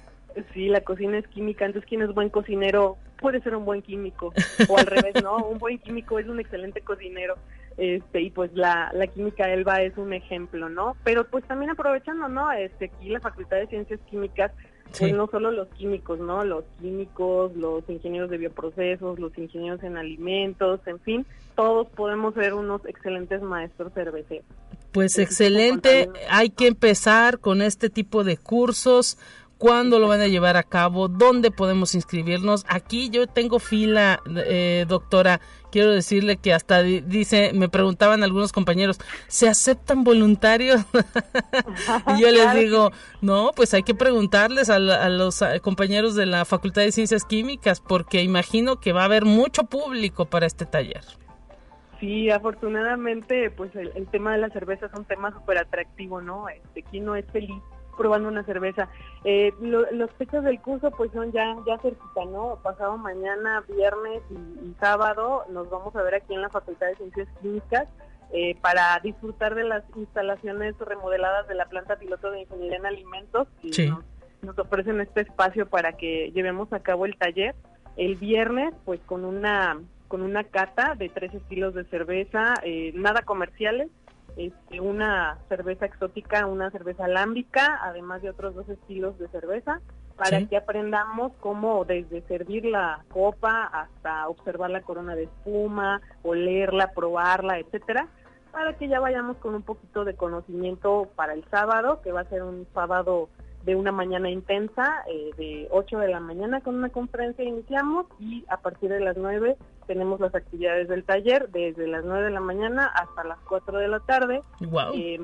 [0.53, 4.35] Sí, la cocina es química, entonces quien es buen cocinero puede ser un buen químico,
[4.69, 5.37] o al revés, ¿no?
[5.39, 7.37] Un buen químico es un excelente cocinero,
[7.77, 10.97] este, y pues la, la química Elba es un ejemplo, ¿no?
[11.05, 12.51] Pero pues también aprovechando, ¿no?
[12.53, 14.53] Este, aquí la Facultad de Ciencias Químicas,
[14.87, 15.13] pues Sí.
[15.13, 16.45] no solo los químicos, ¿no?
[16.45, 22.55] Los químicos, los ingenieros de bioprocesos, los ingenieros en alimentos, en fin, todos podemos ser
[22.55, 24.47] unos excelentes maestros cerveceros.
[24.93, 29.19] Pues excelente, hay que empezar con este tipo de cursos.
[29.59, 31.09] ¿Cuándo lo van a llevar a cabo?
[31.09, 32.67] ¿Dónde podemos inscribirnos?
[32.69, 35.41] Aquí yo tengo fila, eh, doctora.
[35.73, 38.99] Quiero decirle que hasta di- dice, me preguntaban algunos compañeros,
[39.29, 40.83] ¿se aceptan voluntarios?
[42.17, 42.91] y yo les digo,
[43.23, 47.25] no, pues hay que preguntarles a, la- a los compañeros de la Facultad de Ciencias
[47.25, 51.03] Químicas, porque imagino que va a haber mucho público para este taller.
[51.99, 56.47] Sí, afortunadamente, pues el, el tema de la cerveza es un tema súper atractivo, ¿no?
[56.51, 57.63] Este, ¿quién no es feliz
[57.97, 58.89] probando una cerveza?
[59.25, 62.59] Eh, lo- los fechas del curso, pues son ya ya cerquita, ¿no?
[62.63, 64.35] Pasado mañana, viernes y,
[64.69, 67.89] y sábado, nos vamos a ver aquí en la Facultad de Ciencias Químicas
[68.33, 73.49] eh, para disfrutar de las instalaciones remodeladas de la planta piloto de ingeniería en alimentos
[73.63, 73.89] y Sí.
[73.89, 74.05] nos,
[74.43, 77.55] nos ofrecen este espacio para que llevemos a cabo el taller.
[77.97, 79.79] El viernes, pues con una
[80.09, 83.89] con una cata de tres estilos de cerveza, eh, nada comerciales,
[84.37, 89.81] este, una cerveza exótica, una cerveza alámbica, además de otros dos estilos de cerveza,
[90.17, 90.47] para Sí.
[90.47, 97.59] que aprendamos cómo desde servir la copa hasta observar la corona de espuma, olerla, probarla,
[97.59, 98.09] etcétera,
[98.53, 102.29] para que ya vayamos con un poquito de conocimiento para el sábado, que va a
[102.31, 103.29] ser un sábado
[103.67, 108.45] de una mañana intensa, eh, de 8 de la mañana con una conferencia iniciamos y
[108.49, 109.57] a partir de las 9
[109.87, 113.89] tenemos las actividades del taller, desde las 9 de la mañana hasta las 4 de
[113.89, 114.41] la tarde.
[114.61, 114.93] Wow.
[114.95, 115.19] Eh,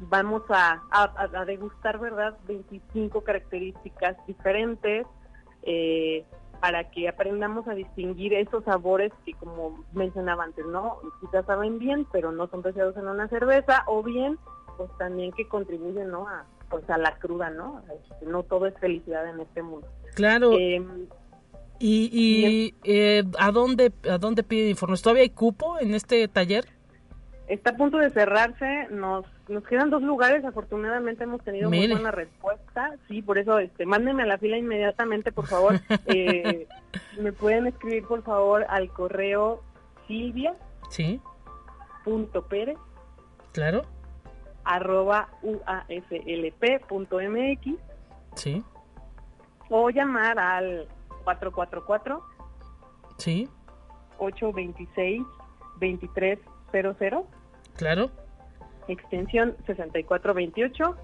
[0.00, 5.06] vamos a, a- a degustar, ¿verdad?, 25 características diferentes
[5.62, 6.24] eh,
[6.60, 10.98] para que aprendamos a distinguir esos sabores que, como mencionaba antes, ¿no?
[11.20, 14.38] Quizás saben bien, pero no son deseados en una cerveza, o bien,
[14.76, 17.82] pues también que contribuyen, ¿no?, a, pues a la cruda, ¿no?
[18.10, 19.86] Este, no todo es felicidad en este mundo.
[20.14, 20.52] claro.
[20.58, 21.06] Em,
[21.78, 25.02] ¿Y, y eh, ¿a dónde a dónde piden informes?
[25.02, 26.64] ¿Todavía hay cupo en este taller?
[27.48, 31.88] Está a punto de cerrarse, nos, nos quedan dos lugares, afortunadamente hemos tenido Mire.
[31.88, 35.80] muy buena respuesta, sí, por eso este, mándenme a la fila inmediatamente, por favor.
[36.06, 36.66] Eh,
[37.20, 39.60] me pueden escribir, por favor, al correo
[40.08, 40.32] Sí,
[42.04, 42.78] silvia.pérez
[43.52, 43.82] claro.
[44.64, 46.00] Arroba uaslp.mx
[48.34, 48.64] Sí,
[49.68, 50.88] o llamar al
[51.24, 52.22] 444
[53.18, 53.48] sí,
[54.18, 55.22] 826
[55.80, 57.24] 2300
[57.76, 58.10] claro.
[58.88, 60.96] extensión 6428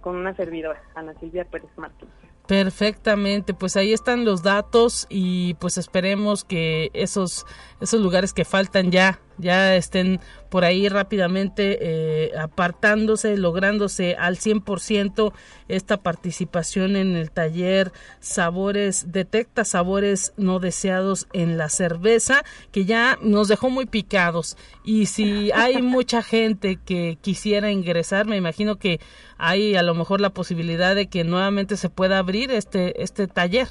[0.00, 2.14] con una servidora, Ana Silvia Pérez Martínez.
[2.46, 7.46] Perfectamente, pues ahí están los datos y pues esperemos que esos
[7.80, 15.32] esos lugares que faltan ya ya estén por ahí rápidamente eh, apartándose, lográndose al 100%
[15.68, 23.18] esta participación en el taller Sabores, detecta sabores no deseados en la cerveza, que ya
[23.22, 24.56] nos dejó muy picados.
[24.84, 29.00] Y si hay mucha gente que quisiera ingresar, me imagino que
[29.38, 33.68] hay a lo mejor la posibilidad de que nuevamente se pueda abrir este, este taller.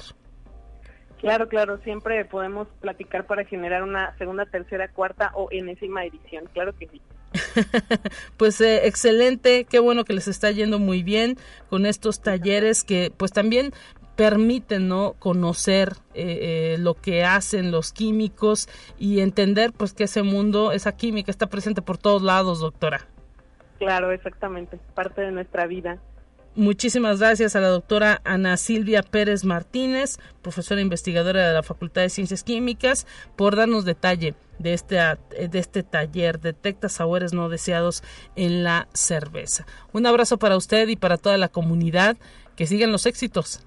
[1.20, 6.74] Claro, claro, siempre podemos platicar para generar una segunda, tercera, cuarta o enésima edición, claro
[6.74, 7.00] que sí.
[8.38, 11.36] Pues eh, excelente, qué bueno que les está yendo muy bien
[11.68, 13.72] con estos talleres que pues también
[14.16, 18.68] permiten no conocer eh, eh, lo que hacen los químicos
[18.98, 23.06] y entender pues que ese mundo, esa química está presente por todos lados, doctora.
[23.78, 25.98] Claro, exactamente, parte de nuestra vida.
[26.56, 32.10] Muchísimas gracias a la doctora Ana Silvia Pérez Martínez, profesora investigadora de la Facultad de
[32.10, 38.02] Ciencias Químicas, por darnos detalle de este, de este taller, Detecta Sabores No Deseados
[38.34, 39.64] en la Cerveza.
[39.92, 42.16] Un abrazo para usted y para toda la comunidad.
[42.56, 43.64] Que sigan los éxitos.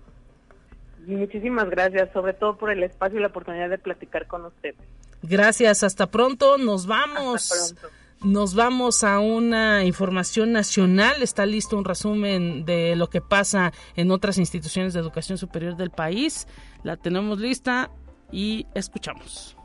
[1.07, 4.75] Muchísimas gracias, sobre todo por el espacio y la oportunidad de platicar con usted.
[5.23, 7.75] Gracias, hasta pronto, nos vamos.
[8.23, 11.21] Nos vamos a una información nacional.
[11.21, 15.89] Está listo un resumen de lo que pasa en otras instituciones de educación superior del
[15.89, 16.47] país.
[16.83, 17.91] La tenemos lista
[18.31, 19.57] y escuchamos.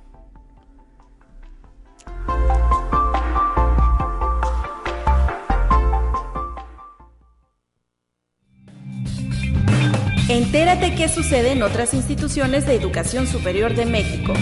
[10.29, 14.35] Entérate qué sucede en otras instituciones de educación superior de México.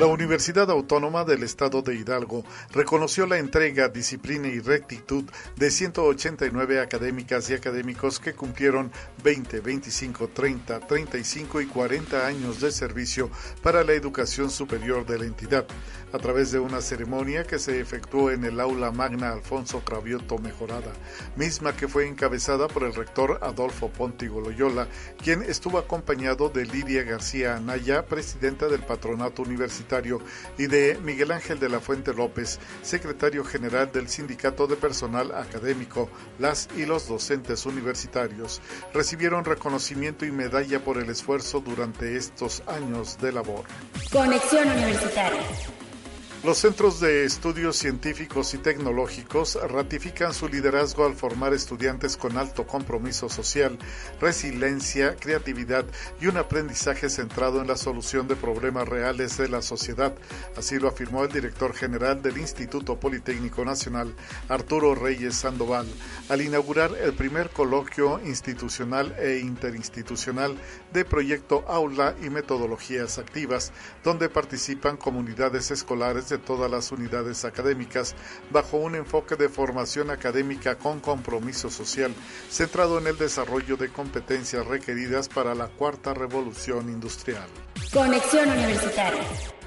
[0.00, 2.42] La Universidad Autónoma del Estado de Hidalgo
[2.72, 5.24] reconoció la entrega, disciplina y rectitud
[5.56, 8.90] de 189 académicas y académicos que cumplieron
[9.22, 13.30] 20, 25, 30, 35 y 40 años de servicio
[13.62, 15.66] para la educación superior de la entidad
[16.12, 20.92] a través de una ceremonia que se efectuó en el aula magna Alfonso Cravioto Mejorada,
[21.36, 24.88] misma que fue encabezada por el rector Adolfo Pontigo Loyola,
[25.22, 30.20] quien estuvo acompañado de Lidia García Anaya, presidenta del patronato universitario,
[30.58, 36.08] y de Miguel Ángel de la Fuente López, secretario general del Sindicato de Personal Académico,
[36.38, 38.60] las y los docentes universitarios.
[38.92, 43.64] Recibieron reconocimiento y medalla por el esfuerzo durante estos años de labor.
[44.10, 45.42] Conexión Universitaria.
[46.42, 52.66] Los centros de estudios científicos y tecnológicos ratifican su liderazgo al formar estudiantes con alto
[52.66, 53.78] compromiso social,
[54.22, 55.84] resiliencia, creatividad
[56.18, 60.14] y un aprendizaje centrado en la solución de problemas reales de la sociedad.
[60.56, 64.14] Así lo afirmó el director general del Instituto Politécnico Nacional,
[64.48, 65.86] Arturo Reyes Sandoval,
[66.30, 70.56] al inaugurar el primer coloquio institucional e interinstitucional
[70.90, 73.72] de Proyecto Aula y Metodologías Activas,
[74.02, 78.14] donde participan comunidades escolares de todas las unidades académicas
[78.50, 82.14] bajo un enfoque de formación académica con compromiso social,
[82.48, 87.48] centrado en el desarrollo de competencias requeridas para la cuarta revolución industrial.
[87.92, 89.59] Conexión Universitaria.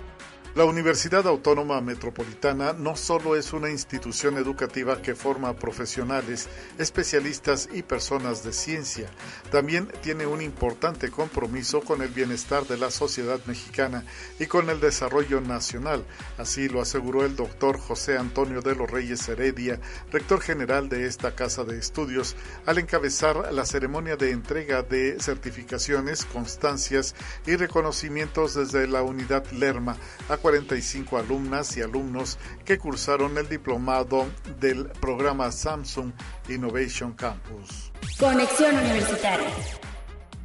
[0.56, 6.48] La Universidad Autónoma Metropolitana no solo es una institución educativa que forma profesionales,
[6.78, 9.10] especialistas y personas de ciencia,
[9.50, 14.06] también tiene un importante compromiso con el bienestar de la sociedad mexicana
[14.40, 16.06] y con el desarrollo nacional.
[16.38, 19.80] Así lo aseguró el doctor José Antonio de los Reyes Heredia,
[20.12, 22.36] rector general de esta casa de estudios,
[22.68, 27.16] al encabezar la ceremonia de entrega de certificaciones, constancias
[27.48, 29.98] y reconocimientos desde la unidad Lerma
[30.44, 34.28] 45 alumnas y alumnos que cursaron el diplomado
[34.60, 36.12] del programa Samsung
[36.50, 37.94] Innovation Campus.
[38.20, 39.48] Conexión Universitaria.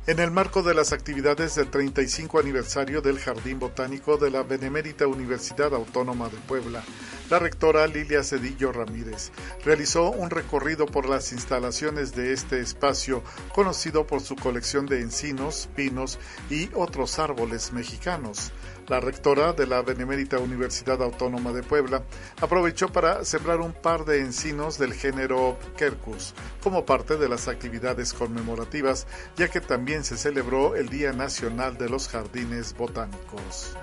[0.06, 5.06] En el marco de las actividades del 35 aniversario del Jardín Botánico de la Benemérita
[5.06, 6.82] Universidad Autónoma de Puebla,
[7.28, 9.32] la rectora Lilia Cedillo Ramírez
[9.66, 13.22] realizó un recorrido por las instalaciones de este espacio
[13.54, 16.18] conocido por su colección de encinos, pinos
[16.48, 18.50] y otros árboles mexicanos.
[18.88, 22.02] La rectora de la Benemérita Universidad Autónoma de Puebla
[22.40, 28.14] aprovechó para sembrar un par de encinos del género Quercus como parte de las actividades
[28.14, 33.76] conmemorativas, ya que también se celebró el Día Nacional de los Jardines Botánicos.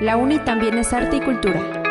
[0.00, 1.81] La UNI también es arte y cultura.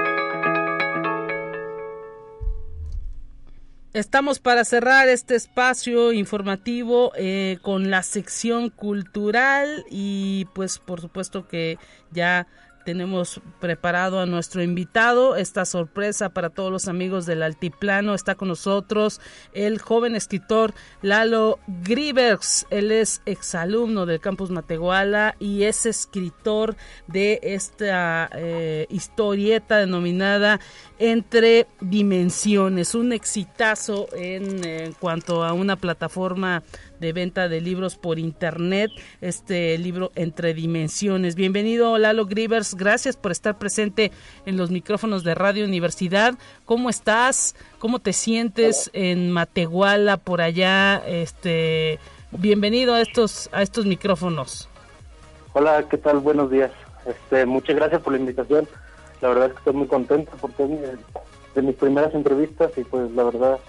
[4.01, 11.47] Estamos para cerrar este espacio informativo eh, con la sección cultural y pues por supuesto
[11.47, 11.77] que
[12.09, 12.47] ya
[12.83, 15.35] tenemos preparado a nuestro invitado.
[15.35, 19.21] Esta sorpresa para todos los amigos del Altiplano está con nosotros
[19.53, 22.65] el joven escritor Lalo Grivers.
[22.69, 26.75] Él es exalumno del campus Matehuala y es escritor
[27.07, 30.59] de esta eh, historieta denominada
[30.99, 32.95] Entre Dimensiones.
[32.95, 36.63] Un exitazo en, en cuanto a una plataforma
[37.01, 38.91] de venta de libros por internet,
[39.21, 41.33] este libro Entre Dimensiones.
[41.33, 44.11] Bienvenido Lalo Grivers, gracias por estar presente
[44.45, 46.35] en los micrófonos de Radio Universidad.
[46.63, 47.55] ¿Cómo estás?
[47.79, 51.01] ¿Cómo te sientes en Matehuala por allá?
[51.07, 51.99] Este,
[52.29, 54.69] bienvenido a estos a estos micrófonos.
[55.53, 56.19] Hola, ¿qué tal?
[56.19, 56.71] Buenos días.
[57.07, 58.67] Este, muchas gracias por la invitación.
[59.21, 63.11] La verdad es que estoy muy contento porque es de mis primeras entrevistas y pues
[63.11, 63.59] la verdad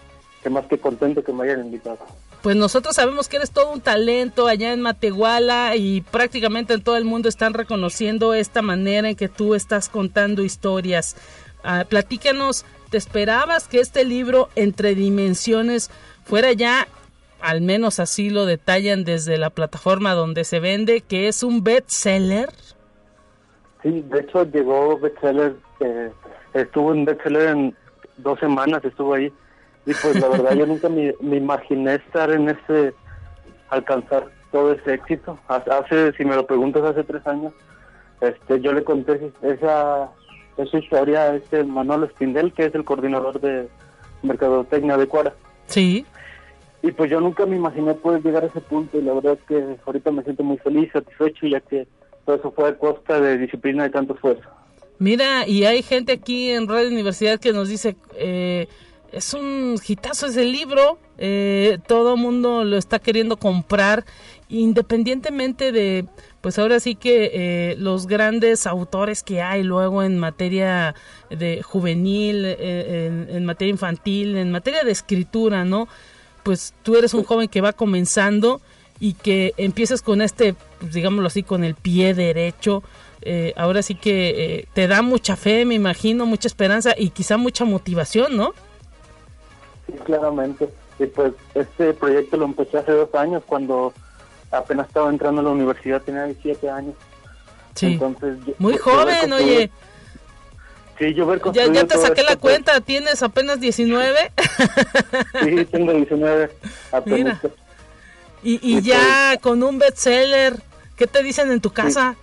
[0.42, 1.98] que más que contento que me hayan invitado.
[2.42, 6.96] Pues nosotros sabemos que eres todo un talento allá en Matehuala y prácticamente en todo
[6.96, 11.16] el mundo están reconociendo esta manera en que tú estás contando historias.
[11.62, 15.90] Ah, platícanos, ¿te esperabas que este libro Entre Dimensiones
[16.24, 16.88] fuera ya,
[17.40, 22.48] al menos así lo detallan desde la plataforma donde se vende, que es un bestseller?
[23.84, 26.10] Sí, de hecho llegó bestseller, eh,
[26.54, 27.76] estuvo en bestseller en
[28.16, 29.32] dos semanas, estuvo ahí.
[29.86, 32.94] Y pues la verdad yo nunca me, me imaginé estar en ese,
[33.68, 35.38] alcanzar todo ese éxito.
[35.48, 37.52] Hace, si me lo preguntas, hace tres años,
[38.20, 40.10] este, yo le conté esa,
[40.56, 43.68] esa historia a este Manolo Espindel, que es el coordinador de
[44.22, 45.34] Mercadotecnia de Cuara.
[45.66, 46.06] Sí.
[46.82, 49.44] Y pues yo nunca me imaginé poder llegar a ese punto y la verdad es
[49.46, 51.86] que ahorita me siento muy feliz, satisfecho, ya que
[52.26, 54.48] todo eso fue a costa de disciplina y tanto esfuerzo.
[54.98, 58.68] Mira, y hay gente aquí en Radio Universidad que nos dice, eh,
[59.12, 64.04] es un hitazo ese libro, eh, todo mundo lo está queriendo comprar,
[64.48, 66.06] independientemente de,
[66.40, 70.94] pues ahora sí que eh, los grandes autores que hay luego en materia
[71.28, 75.88] de juvenil, eh, en, materia infantil, en materia de escritura, ¿no?
[76.42, 78.62] Pues tú eres un joven que va comenzando
[78.98, 82.82] y que empiezas con este, pues, digámoslo así, con el pie derecho.
[83.56, 88.36] ahora sí que te da mucha fe, me imagino, mucha esperanza y quizá mucha motivación,
[88.36, 88.54] ¿no?
[89.92, 90.68] Sí, claramente.
[90.98, 93.92] Y pues este proyecto lo empecé hace dos años cuando
[94.50, 96.94] apenas estaba entrando a la universidad, tenía 17 años.
[97.74, 97.86] Sí.
[97.86, 99.70] Entonces, Muy joven, oye.
[100.98, 104.32] Sí, yo ver Ya, ya te saqué la cuenta, ¿tienes apenas 19?
[105.42, 106.50] sí, tengo 19.
[107.06, 107.40] Mira.
[108.42, 110.60] Y, y, ya pues con un bestseller,
[110.96, 112.16] ¿qué te dicen en tu casa?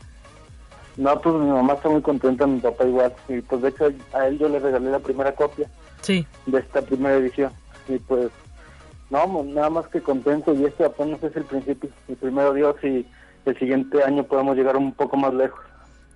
[0.98, 3.14] No, pues mi mamá está muy contenta, mi papá igual.
[3.30, 5.70] Y pues de hecho a él yo le regalé la primera copia
[6.02, 6.28] sí.
[6.46, 7.54] de esta primera edición.
[7.90, 8.30] Y pues,
[9.10, 11.90] no, nada más que contento y este apenas es el principio.
[12.08, 13.06] Y primero Dios y
[13.46, 15.60] el siguiente año podemos llegar un poco más lejos.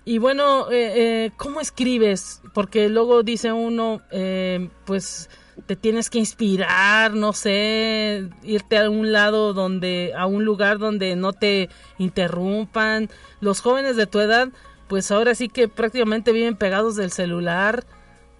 [0.06, 0.92] Y bueno, eh,
[1.26, 2.42] eh, ¿cómo escribes?
[2.52, 5.30] Porque luego dice uno, eh, pues
[5.66, 11.16] te tienes que inspirar, no sé, irte a un lado donde, a un lugar donde
[11.16, 13.08] no te interrumpan.
[13.40, 14.48] Los jóvenes de tu edad,
[14.88, 17.84] pues ahora sí que prácticamente viven pegados del celular.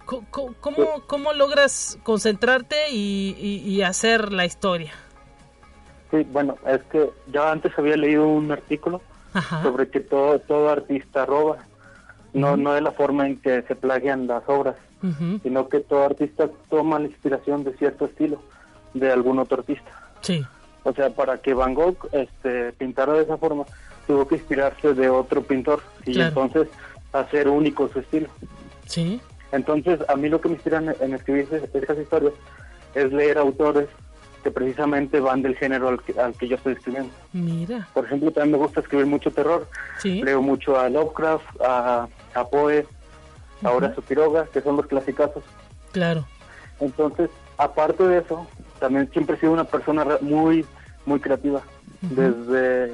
[0.05, 4.93] ¿Cómo, cómo, logras concentrarte y, hacer la historia?
[6.11, 9.01] Sí, bueno, es que yo antes había leído un artículo
[9.63, 11.57] sobre que todo, todo artista roba,
[12.33, 14.75] no, no de la forma en que se plagian las obras,
[15.43, 18.41] sino que todo artista toma la inspiración de cierto estilo,
[18.93, 19.91] de algún otro artista.
[20.21, 20.45] Sí.
[20.83, 23.65] O sea, para que Van Gogh este, pintara de esa forma,
[24.07, 26.67] tuvo que inspirarse de otro pintor y entonces
[27.11, 28.29] hacer único su estilo.
[28.85, 29.19] Sí.
[29.55, 32.33] Entonces, a mí lo que me inspira en, escribir esas historias
[32.93, 33.87] es leer autores
[34.43, 37.11] que precisamente van del género al que, yo estoy escribiendo.
[37.33, 37.87] Mira.
[37.93, 39.67] Por ejemplo, también me gusta escribir mucho terror.
[39.99, 40.21] ¿Sí?
[40.21, 42.07] Leo mucho a Lovecraft, a,
[42.51, 42.85] Poe,
[43.63, 45.43] ahora a Supiroga, que son los clasicazos.
[45.93, 46.25] Claro.
[46.79, 48.45] Entonces, aparte de eso,
[48.79, 50.65] también siempre he sido una persona muy,
[51.05, 51.61] muy creativa.
[52.01, 52.93] Desde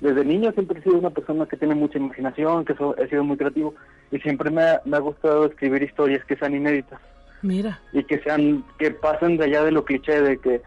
[0.00, 3.36] desde niño siempre he sido una persona que tiene mucha imaginación, que he sido muy
[3.36, 3.74] creativo
[4.10, 7.00] y siempre me ha, me ha gustado escribir historias que sean inéditas.
[7.42, 7.80] Mira.
[7.92, 10.60] Y que sean, que pasen de allá de lo cliché de que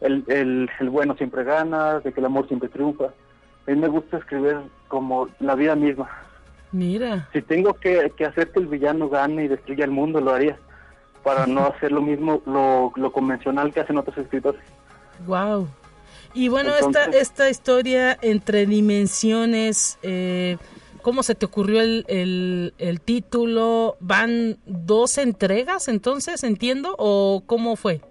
[0.00, 3.06] el, el, el bueno siempre gana, de que el amor siempre triunfa.
[3.06, 4.56] A mí me gusta escribir
[4.88, 6.08] como la vida misma.
[6.72, 7.28] Mira.
[7.32, 10.56] Si tengo que, que hacer que el villano gane y destruya el mundo, lo haría.
[11.22, 14.60] Para no hacer lo mismo, lo, lo convencional que hacen otros escritores.
[15.26, 15.68] Wow.
[16.36, 20.58] Y bueno, esta, esta historia entre dimensiones, eh,
[21.00, 23.96] ¿cómo se te ocurrió el, el, título?
[24.00, 26.94] ¿Van dos entregas entonces, entiendo?
[26.98, 28.02] ¿O cómo fue?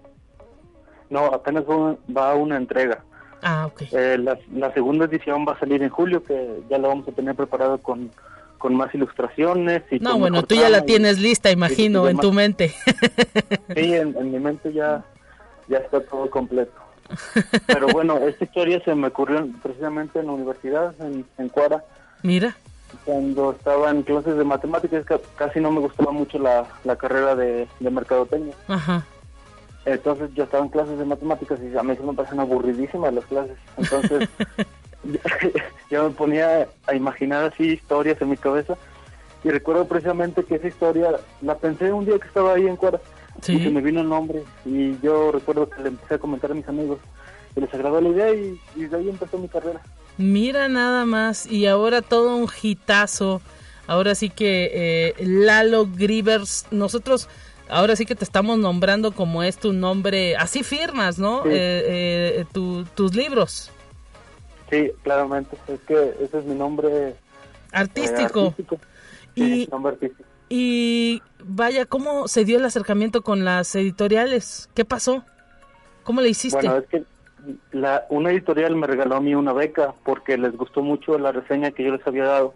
[1.08, 3.04] No, apenas va una entrega.
[3.42, 3.82] Ah, ok.
[3.92, 7.36] Eh, la, segunda edición va a salir en julio, que ya la vamos a tener
[7.36, 8.10] preparado con,
[8.58, 9.84] con más ilustraciones.
[9.92, 12.74] Y no, bueno, tú ya la tienes lista, imagino, en tu mente.
[13.72, 15.04] sí, en, en mi mente ya,
[15.68, 16.85] ya está todo completo.
[17.66, 21.84] Pero bueno, esta historia se me ocurrió precisamente en la universidad, en, en Cuara.
[22.22, 22.56] Mira.
[23.04, 25.04] Cuando estaba en clases de matemáticas,
[25.36, 28.54] casi no me gustaba mucho la, carrera de, de mercadotecnia.
[28.68, 29.04] Ajá.
[29.84, 33.24] Entonces yo estaba en clases de matemáticas y a mí se me parecen aburridísimas las
[33.26, 33.56] clases.
[33.76, 34.28] Entonces
[35.90, 38.76] yo me ponía a imaginar así historias en mi cabeza.
[39.44, 43.00] Y recuerdo precisamente que esa historia la pensé un día que estaba ahí en Cuara
[43.46, 46.54] y se me vino el nombre y yo recuerdo que le empecé a comentar a
[46.54, 46.98] mis amigos
[47.54, 49.80] y les agradó la idea y, de ahí empezó mi carrera.
[50.18, 53.40] Mira nada más y ahora todo un hitazo.
[53.86, 57.28] Ahora sí que eh, Lalo Grivers, nosotros
[57.68, 61.44] ahora sí que te estamos nombrando como es tu nombre, así firmas, ¿no?
[61.46, 63.70] Eh, eh, tus libros.
[64.70, 67.14] Sí, claramente, es que ese es mi nombre
[67.72, 68.54] artístico.
[69.34, 70.28] y, nombre artístico.
[70.48, 74.68] Y vaya, ¿cómo se dio el acercamiento con las editoriales?
[74.74, 75.24] ¿Qué pasó?
[76.04, 76.58] ¿Cómo le hiciste?
[76.58, 77.04] Bueno, es que
[77.72, 81.72] la, una editorial me regaló a mí una beca porque les gustó mucho la reseña
[81.72, 82.54] que yo les había dado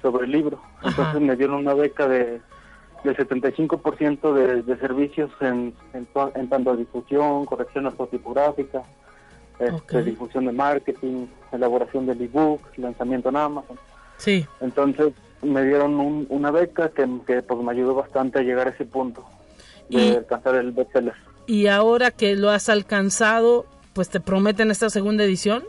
[0.00, 0.60] sobre el libro.
[0.82, 2.40] Entonces me dieron una beca de
[3.04, 8.82] del 75% de, de servicios en, en, en, tanto difusión, corrección ortotipográfica,
[9.58, 13.78] este, difusión de marketing, elaboración del ebook, lanzamiento en Amazon.
[14.16, 14.46] Sí.
[14.60, 15.12] Entonces
[15.44, 19.24] me dieron una beca que, que, pues me ayudó bastante a llegar a ese punto
[19.88, 21.14] de alcanzar el bestseller.
[21.46, 25.64] Y ahora que lo has alcanzado, pues te prometen esta segunda edición.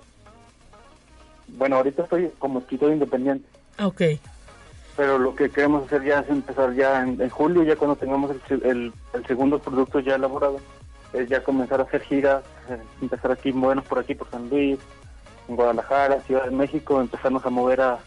[1.48, 3.48] Bueno, ahorita estoy como escritor independiente.
[3.82, 4.02] Ok.
[4.98, 8.64] Pero lo que queremos hacer ya es empezar ya en, julio, ya cuando tengamos el,
[9.14, 10.60] el, segundo producto ya elaborado,
[11.12, 14.80] es ya comenzar a hacer giras, eh, empezar aquí, movernos por aquí, por San Luis,
[15.50, 18.00] en Guadalajara, Ciudad de México, empezarnos a mover a,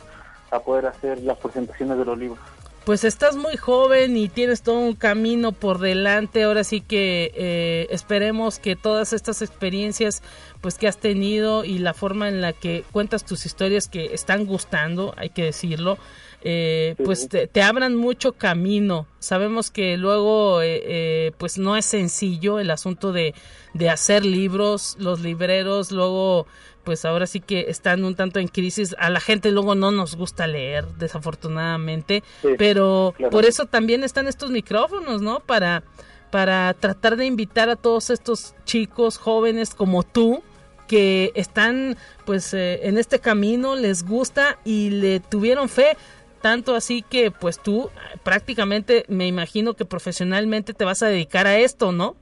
[0.50, 2.38] a poder hacer las presentaciones de los libros.
[2.84, 6.44] Pues estás muy joven y tienes todo un camino por delante.
[6.44, 10.22] Ahora sí que eh, esperemos que todas estas experiencias
[10.62, 14.46] pues que has tenido y la forma en la que cuentas tus historias que están
[14.46, 15.98] gustando, hay que decirlo,
[16.40, 19.06] eh, pues te, abran mucho camino.
[19.18, 23.34] Sabemos que luego eh, eh, pues no es sencillo el asunto de,
[23.74, 26.46] de hacer libros, los libreros luego
[26.88, 28.96] pues ahora sí que están un tanto en crisis.
[28.98, 32.22] A la gente luego no nos gusta leer, desafortunadamente,
[32.56, 35.40] pero por eso también están estos micrófonos, ¿no?
[35.40, 35.82] Para,
[36.30, 40.42] para tratar de invitar a todos estos chicos jóvenes como tú,
[40.86, 45.94] que están pues en este camino, les gusta y le tuvieron fe.
[46.40, 47.90] Tanto así que pues tú
[48.22, 52.16] prácticamente me imagino que profesionalmente te vas a dedicar a esto, ¿no?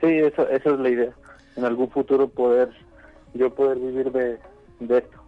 [0.00, 1.10] Sí, eso, esa es la idea.
[1.56, 2.68] En algún futuro poder,
[3.36, 4.38] yo poder vivir de,
[4.80, 5.18] esto.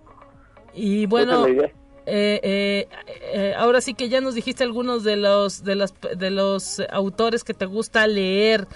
[0.74, 1.72] Y bueno, eh,
[2.06, 2.88] eh,
[3.34, 7.44] eh, ahora sí que ya nos dijiste algunos de los de los de los autores
[7.44, 8.66] que te gusta leer.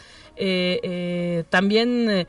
[1.51, 2.27] también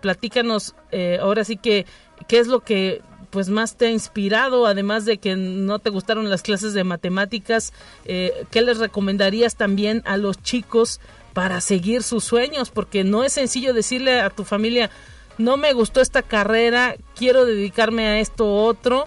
[0.00, 0.74] platícanos
[1.20, 1.86] ahora sí que
[2.28, 6.28] qué es lo que pues más te ha inspirado, además de que no te gustaron
[6.28, 7.72] las clases de matemáticas,
[8.04, 11.00] eh, ¿qué les recomendarías también a los chicos
[11.32, 12.70] para seguir sus sueños?
[12.70, 14.90] Porque no es sencillo decirle a tu familia,
[15.40, 19.06] no me gustó esta carrera, quiero dedicarme a esto otro,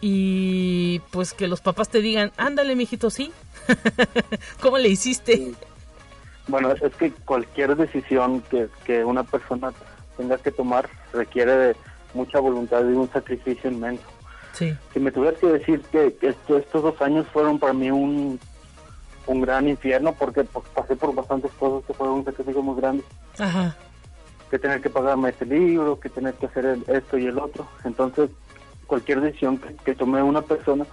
[0.00, 3.32] y pues que los papás te digan, ándale, mijito, sí.
[4.60, 5.52] ¿Cómo le hiciste?
[6.46, 9.72] Bueno, es que cualquier decisión que, que una persona
[10.16, 11.76] tenga que tomar requiere de
[12.14, 14.04] mucha voluntad y un sacrificio inmenso.
[14.52, 14.74] Sí.
[14.92, 18.40] Si me tuvieras que decir que, estos dos años fueron para mí un,
[19.26, 23.04] un gran infierno porque pasé por bastantes cosas que fueron un sacrificio muy grande.
[23.38, 23.76] Ajá.
[24.50, 27.66] Que tener que pagarme ese libro, que tener que hacer esto y el otro.
[27.84, 28.30] Entonces,
[28.86, 30.86] cualquier decisión que, tome una persona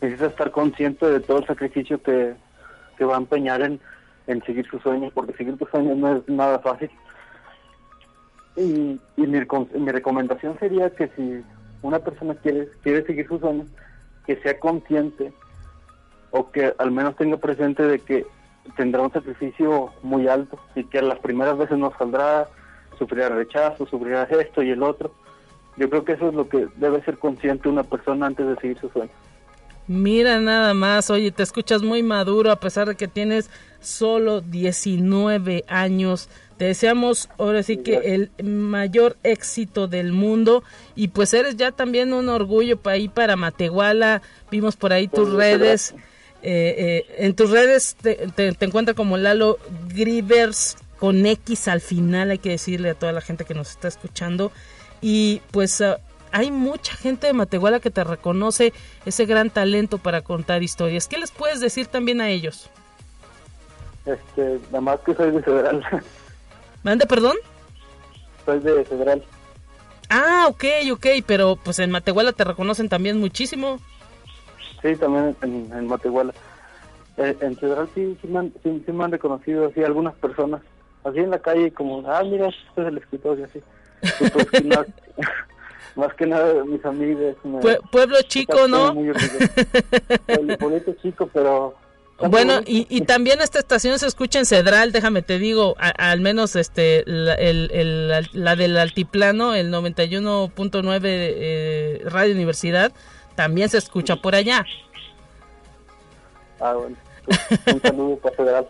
[0.00, 2.34] necesita estar consciente de todo el sacrificio que,
[2.96, 3.80] que va a empeñar en,
[4.26, 6.90] en seguir sus sueños, porque seguir tus sueños no es nada fácil.
[8.56, 11.44] Y, mi, mi, recomendación sería que si
[11.82, 13.68] una persona quiere, quiere seguir sus sueños,
[14.26, 15.32] que sea consciente
[16.30, 18.26] o que al menos tenga presente de que
[18.76, 22.48] tendrá un sacrificio muy alto y que las primeras veces no saldrá,
[22.98, 25.12] sufrirá rechazo, sufrirá esto y el otro.
[25.76, 28.78] Yo creo que eso es lo que debe ser consciente una persona antes de seguir
[28.80, 29.14] sus sueños.
[29.86, 35.64] Mira nada más, oye, te escuchas muy maduro a pesar de que tienes solo 19
[35.68, 36.28] años
[36.58, 40.64] te deseamos ahora sí que el mayor éxito del mundo
[40.96, 44.22] y pues eres ya también un orgullo para ahí para Matehuala.
[44.50, 45.94] Vimos por ahí tus redes.
[46.42, 52.30] Eh, eh, en tus redes te, te, encuentra como Lalo Grivers con X al final,
[52.30, 54.52] hay que decirle a toda la gente que nos está escuchando.
[55.00, 55.98] Y pues ah,
[56.32, 58.72] hay mucha gente de Matehuala que te reconoce
[59.06, 61.08] ese gran talento para contar historias.
[61.08, 62.70] ¿Qué les puedes decir también a ellos?
[64.06, 65.84] Este, nada más que soy de Federal.
[66.82, 67.36] ¿Mande, perdón?
[68.44, 69.22] Soy de Federal.
[70.10, 73.78] Ah, ok, ok, pero pues en Matehuala te reconocen también muchísimo.
[74.80, 76.32] Sí, también en, Matehuala.
[77.18, 80.62] Eh, en Federal sí, sí me, han, sí, me, han, reconocido así algunas personas,
[81.04, 83.60] así en la calle como, ah, mira, este es el escritor y así.
[84.00, 84.64] Pues,
[85.96, 87.36] más, que nada mis amigos.
[87.90, 88.94] pueblo chico, ¿no?
[88.94, 89.12] Muy
[90.58, 91.74] pueblito chico, pero
[92.26, 96.56] bueno, y, y también esta estación se escucha en Cedral, déjame te digo, al menos
[96.56, 102.92] este la, el, la del altiplano, el 91.9 eh, Radio Universidad,
[103.36, 104.66] también se escucha por allá.
[106.58, 106.96] Ah, bueno.
[107.72, 108.66] Un saludo para Cedral.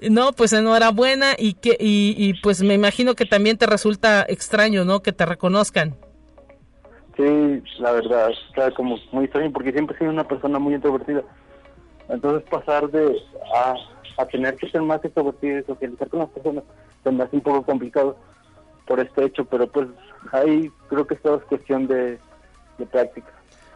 [0.10, 4.84] no, pues enhorabuena y que y, y pues me imagino que también te resulta extraño,
[4.84, 5.00] ¿no?
[5.00, 5.96] Que te reconozcan.
[7.16, 11.22] Sí, la verdad, está como muy extraño porque siempre he sido una persona muy introvertida.
[12.08, 13.16] Entonces pasar de
[13.54, 13.74] a,
[14.18, 16.64] a tener que ser más extrovertido y socializar con las personas
[17.02, 18.16] se me hace un poco complicado
[18.86, 19.88] por este hecho, pero pues
[20.32, 22.18] ahí creo que esto es cuestión de,
[22.78, 23.32] de práctica.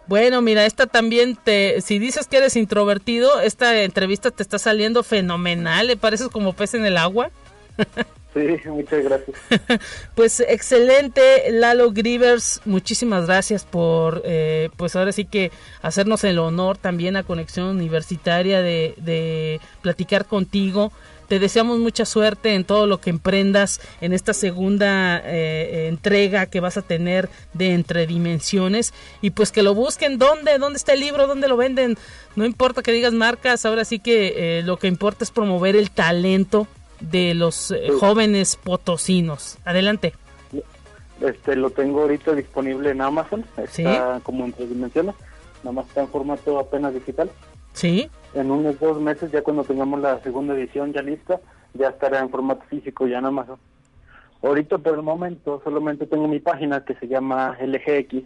[0.06, 5.02] Bueno, mira, esta también te, si dices que eres introvertido, esta entrevista te está saliendo
[5.02, 7.30] fenomenal, le pareces como pez en el agua.
[8.36, 9.36] Sí, muchas gracias.
[10.14, 15.50] pues excelente, Lalo Grivers, muchísimas gracias por, eh, pues ahora sí que
[15.80, 20.92] hacernos el honor también a Conexión Universitaria de, de platicar contigo.
[21.28, 26.60] Te deseamos mucha suerte en todo lo que emprendas en esta segunda eh, entrega que
[26.60, 30.18] vas a tener de Entre Dimensiones y pues que lo busquen.
[30.18, 30.58] ¿Dónde?
[30.58, 31.26] ¿Dónde está el libro?
[31.26, 31.96] ¿Dónde lo venden?
[32.36, 35.90] No importa que digas marcas, ahora sí que eh, lo que importa es promover el
[35.90, 36.68] talento
[37.00, 39.58] de los eh, jóvenes potosinos.
[39.64, 40.14] Adelante.
[41.20, 45.14] Este lo tengo ahorita disponible en Amazon, está como en tres dimensiones,
[45.64, 47.30] nada más está en formato apenas digital.
[47.76, 48.10] Sí.
[48.32, 51.38] En unos dos meses, ya cuando tengamos la segunda edición ya lista,
[51.74, 53.58] ya estará en formato físico ya en Amazon.
[54.42, 58.24] Ahorita por el momento solamente tengo mi página que se llama LGX,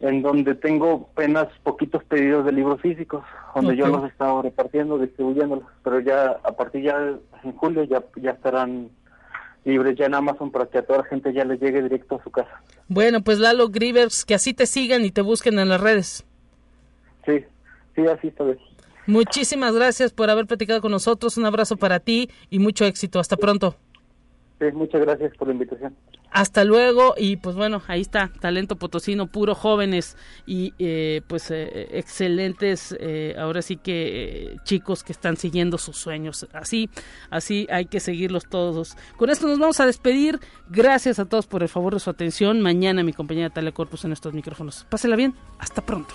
[0.00, 3.24] en donde tengo apenas poquitos pedidos de libros físicos,
[3.54, 7.14] donde yo los he estado repartiendo, distribuyéndolos, pero ya a partir ya
[7.44, 8.90] en julio ya, ya estarán
[9.64, 12.22] libres ya en Amazon para que a toda la gente ya les llegue directo a
[12.22, 12.62] su casa.
[12.88, 16.26] Bueno, pues Lalo Grivers, que así te sigan y te busquen en las redes.
[17.24, 17.44] Sí,
[17.98, 18.58] sí, así está bien.
[19.06, 23.18] Muchísimas gracias por haber platicado con nosotros, un abrazo para ti y mucho éxito.
[23.18, 23.74] Hasta pronto.
[24.60, 25.94] Sí, muchas gracias por la invitación.
[26.30, 31.88] Hasta luego y pues bueno, ahí está, talento potosino, puro jóvenes y eh, pues eh,
[31.92, 36.46] excelentes, eh, ahora sí que chicos que están siguiendo sus sueños.
[36.52, 36.90] Así,
[37.30, 38.96] así hay que seguirlos todos.
[39.16, 40.38] Con esto nos vamos a despedir.
[40.68, 42.60] Gracias a todos por el favor de su atención.
[42.60, 44.86] Mañana mi compañera Talia Corpus en estos micrófonos.
[44.90, 46.14] Pásela bien, hasta pronto.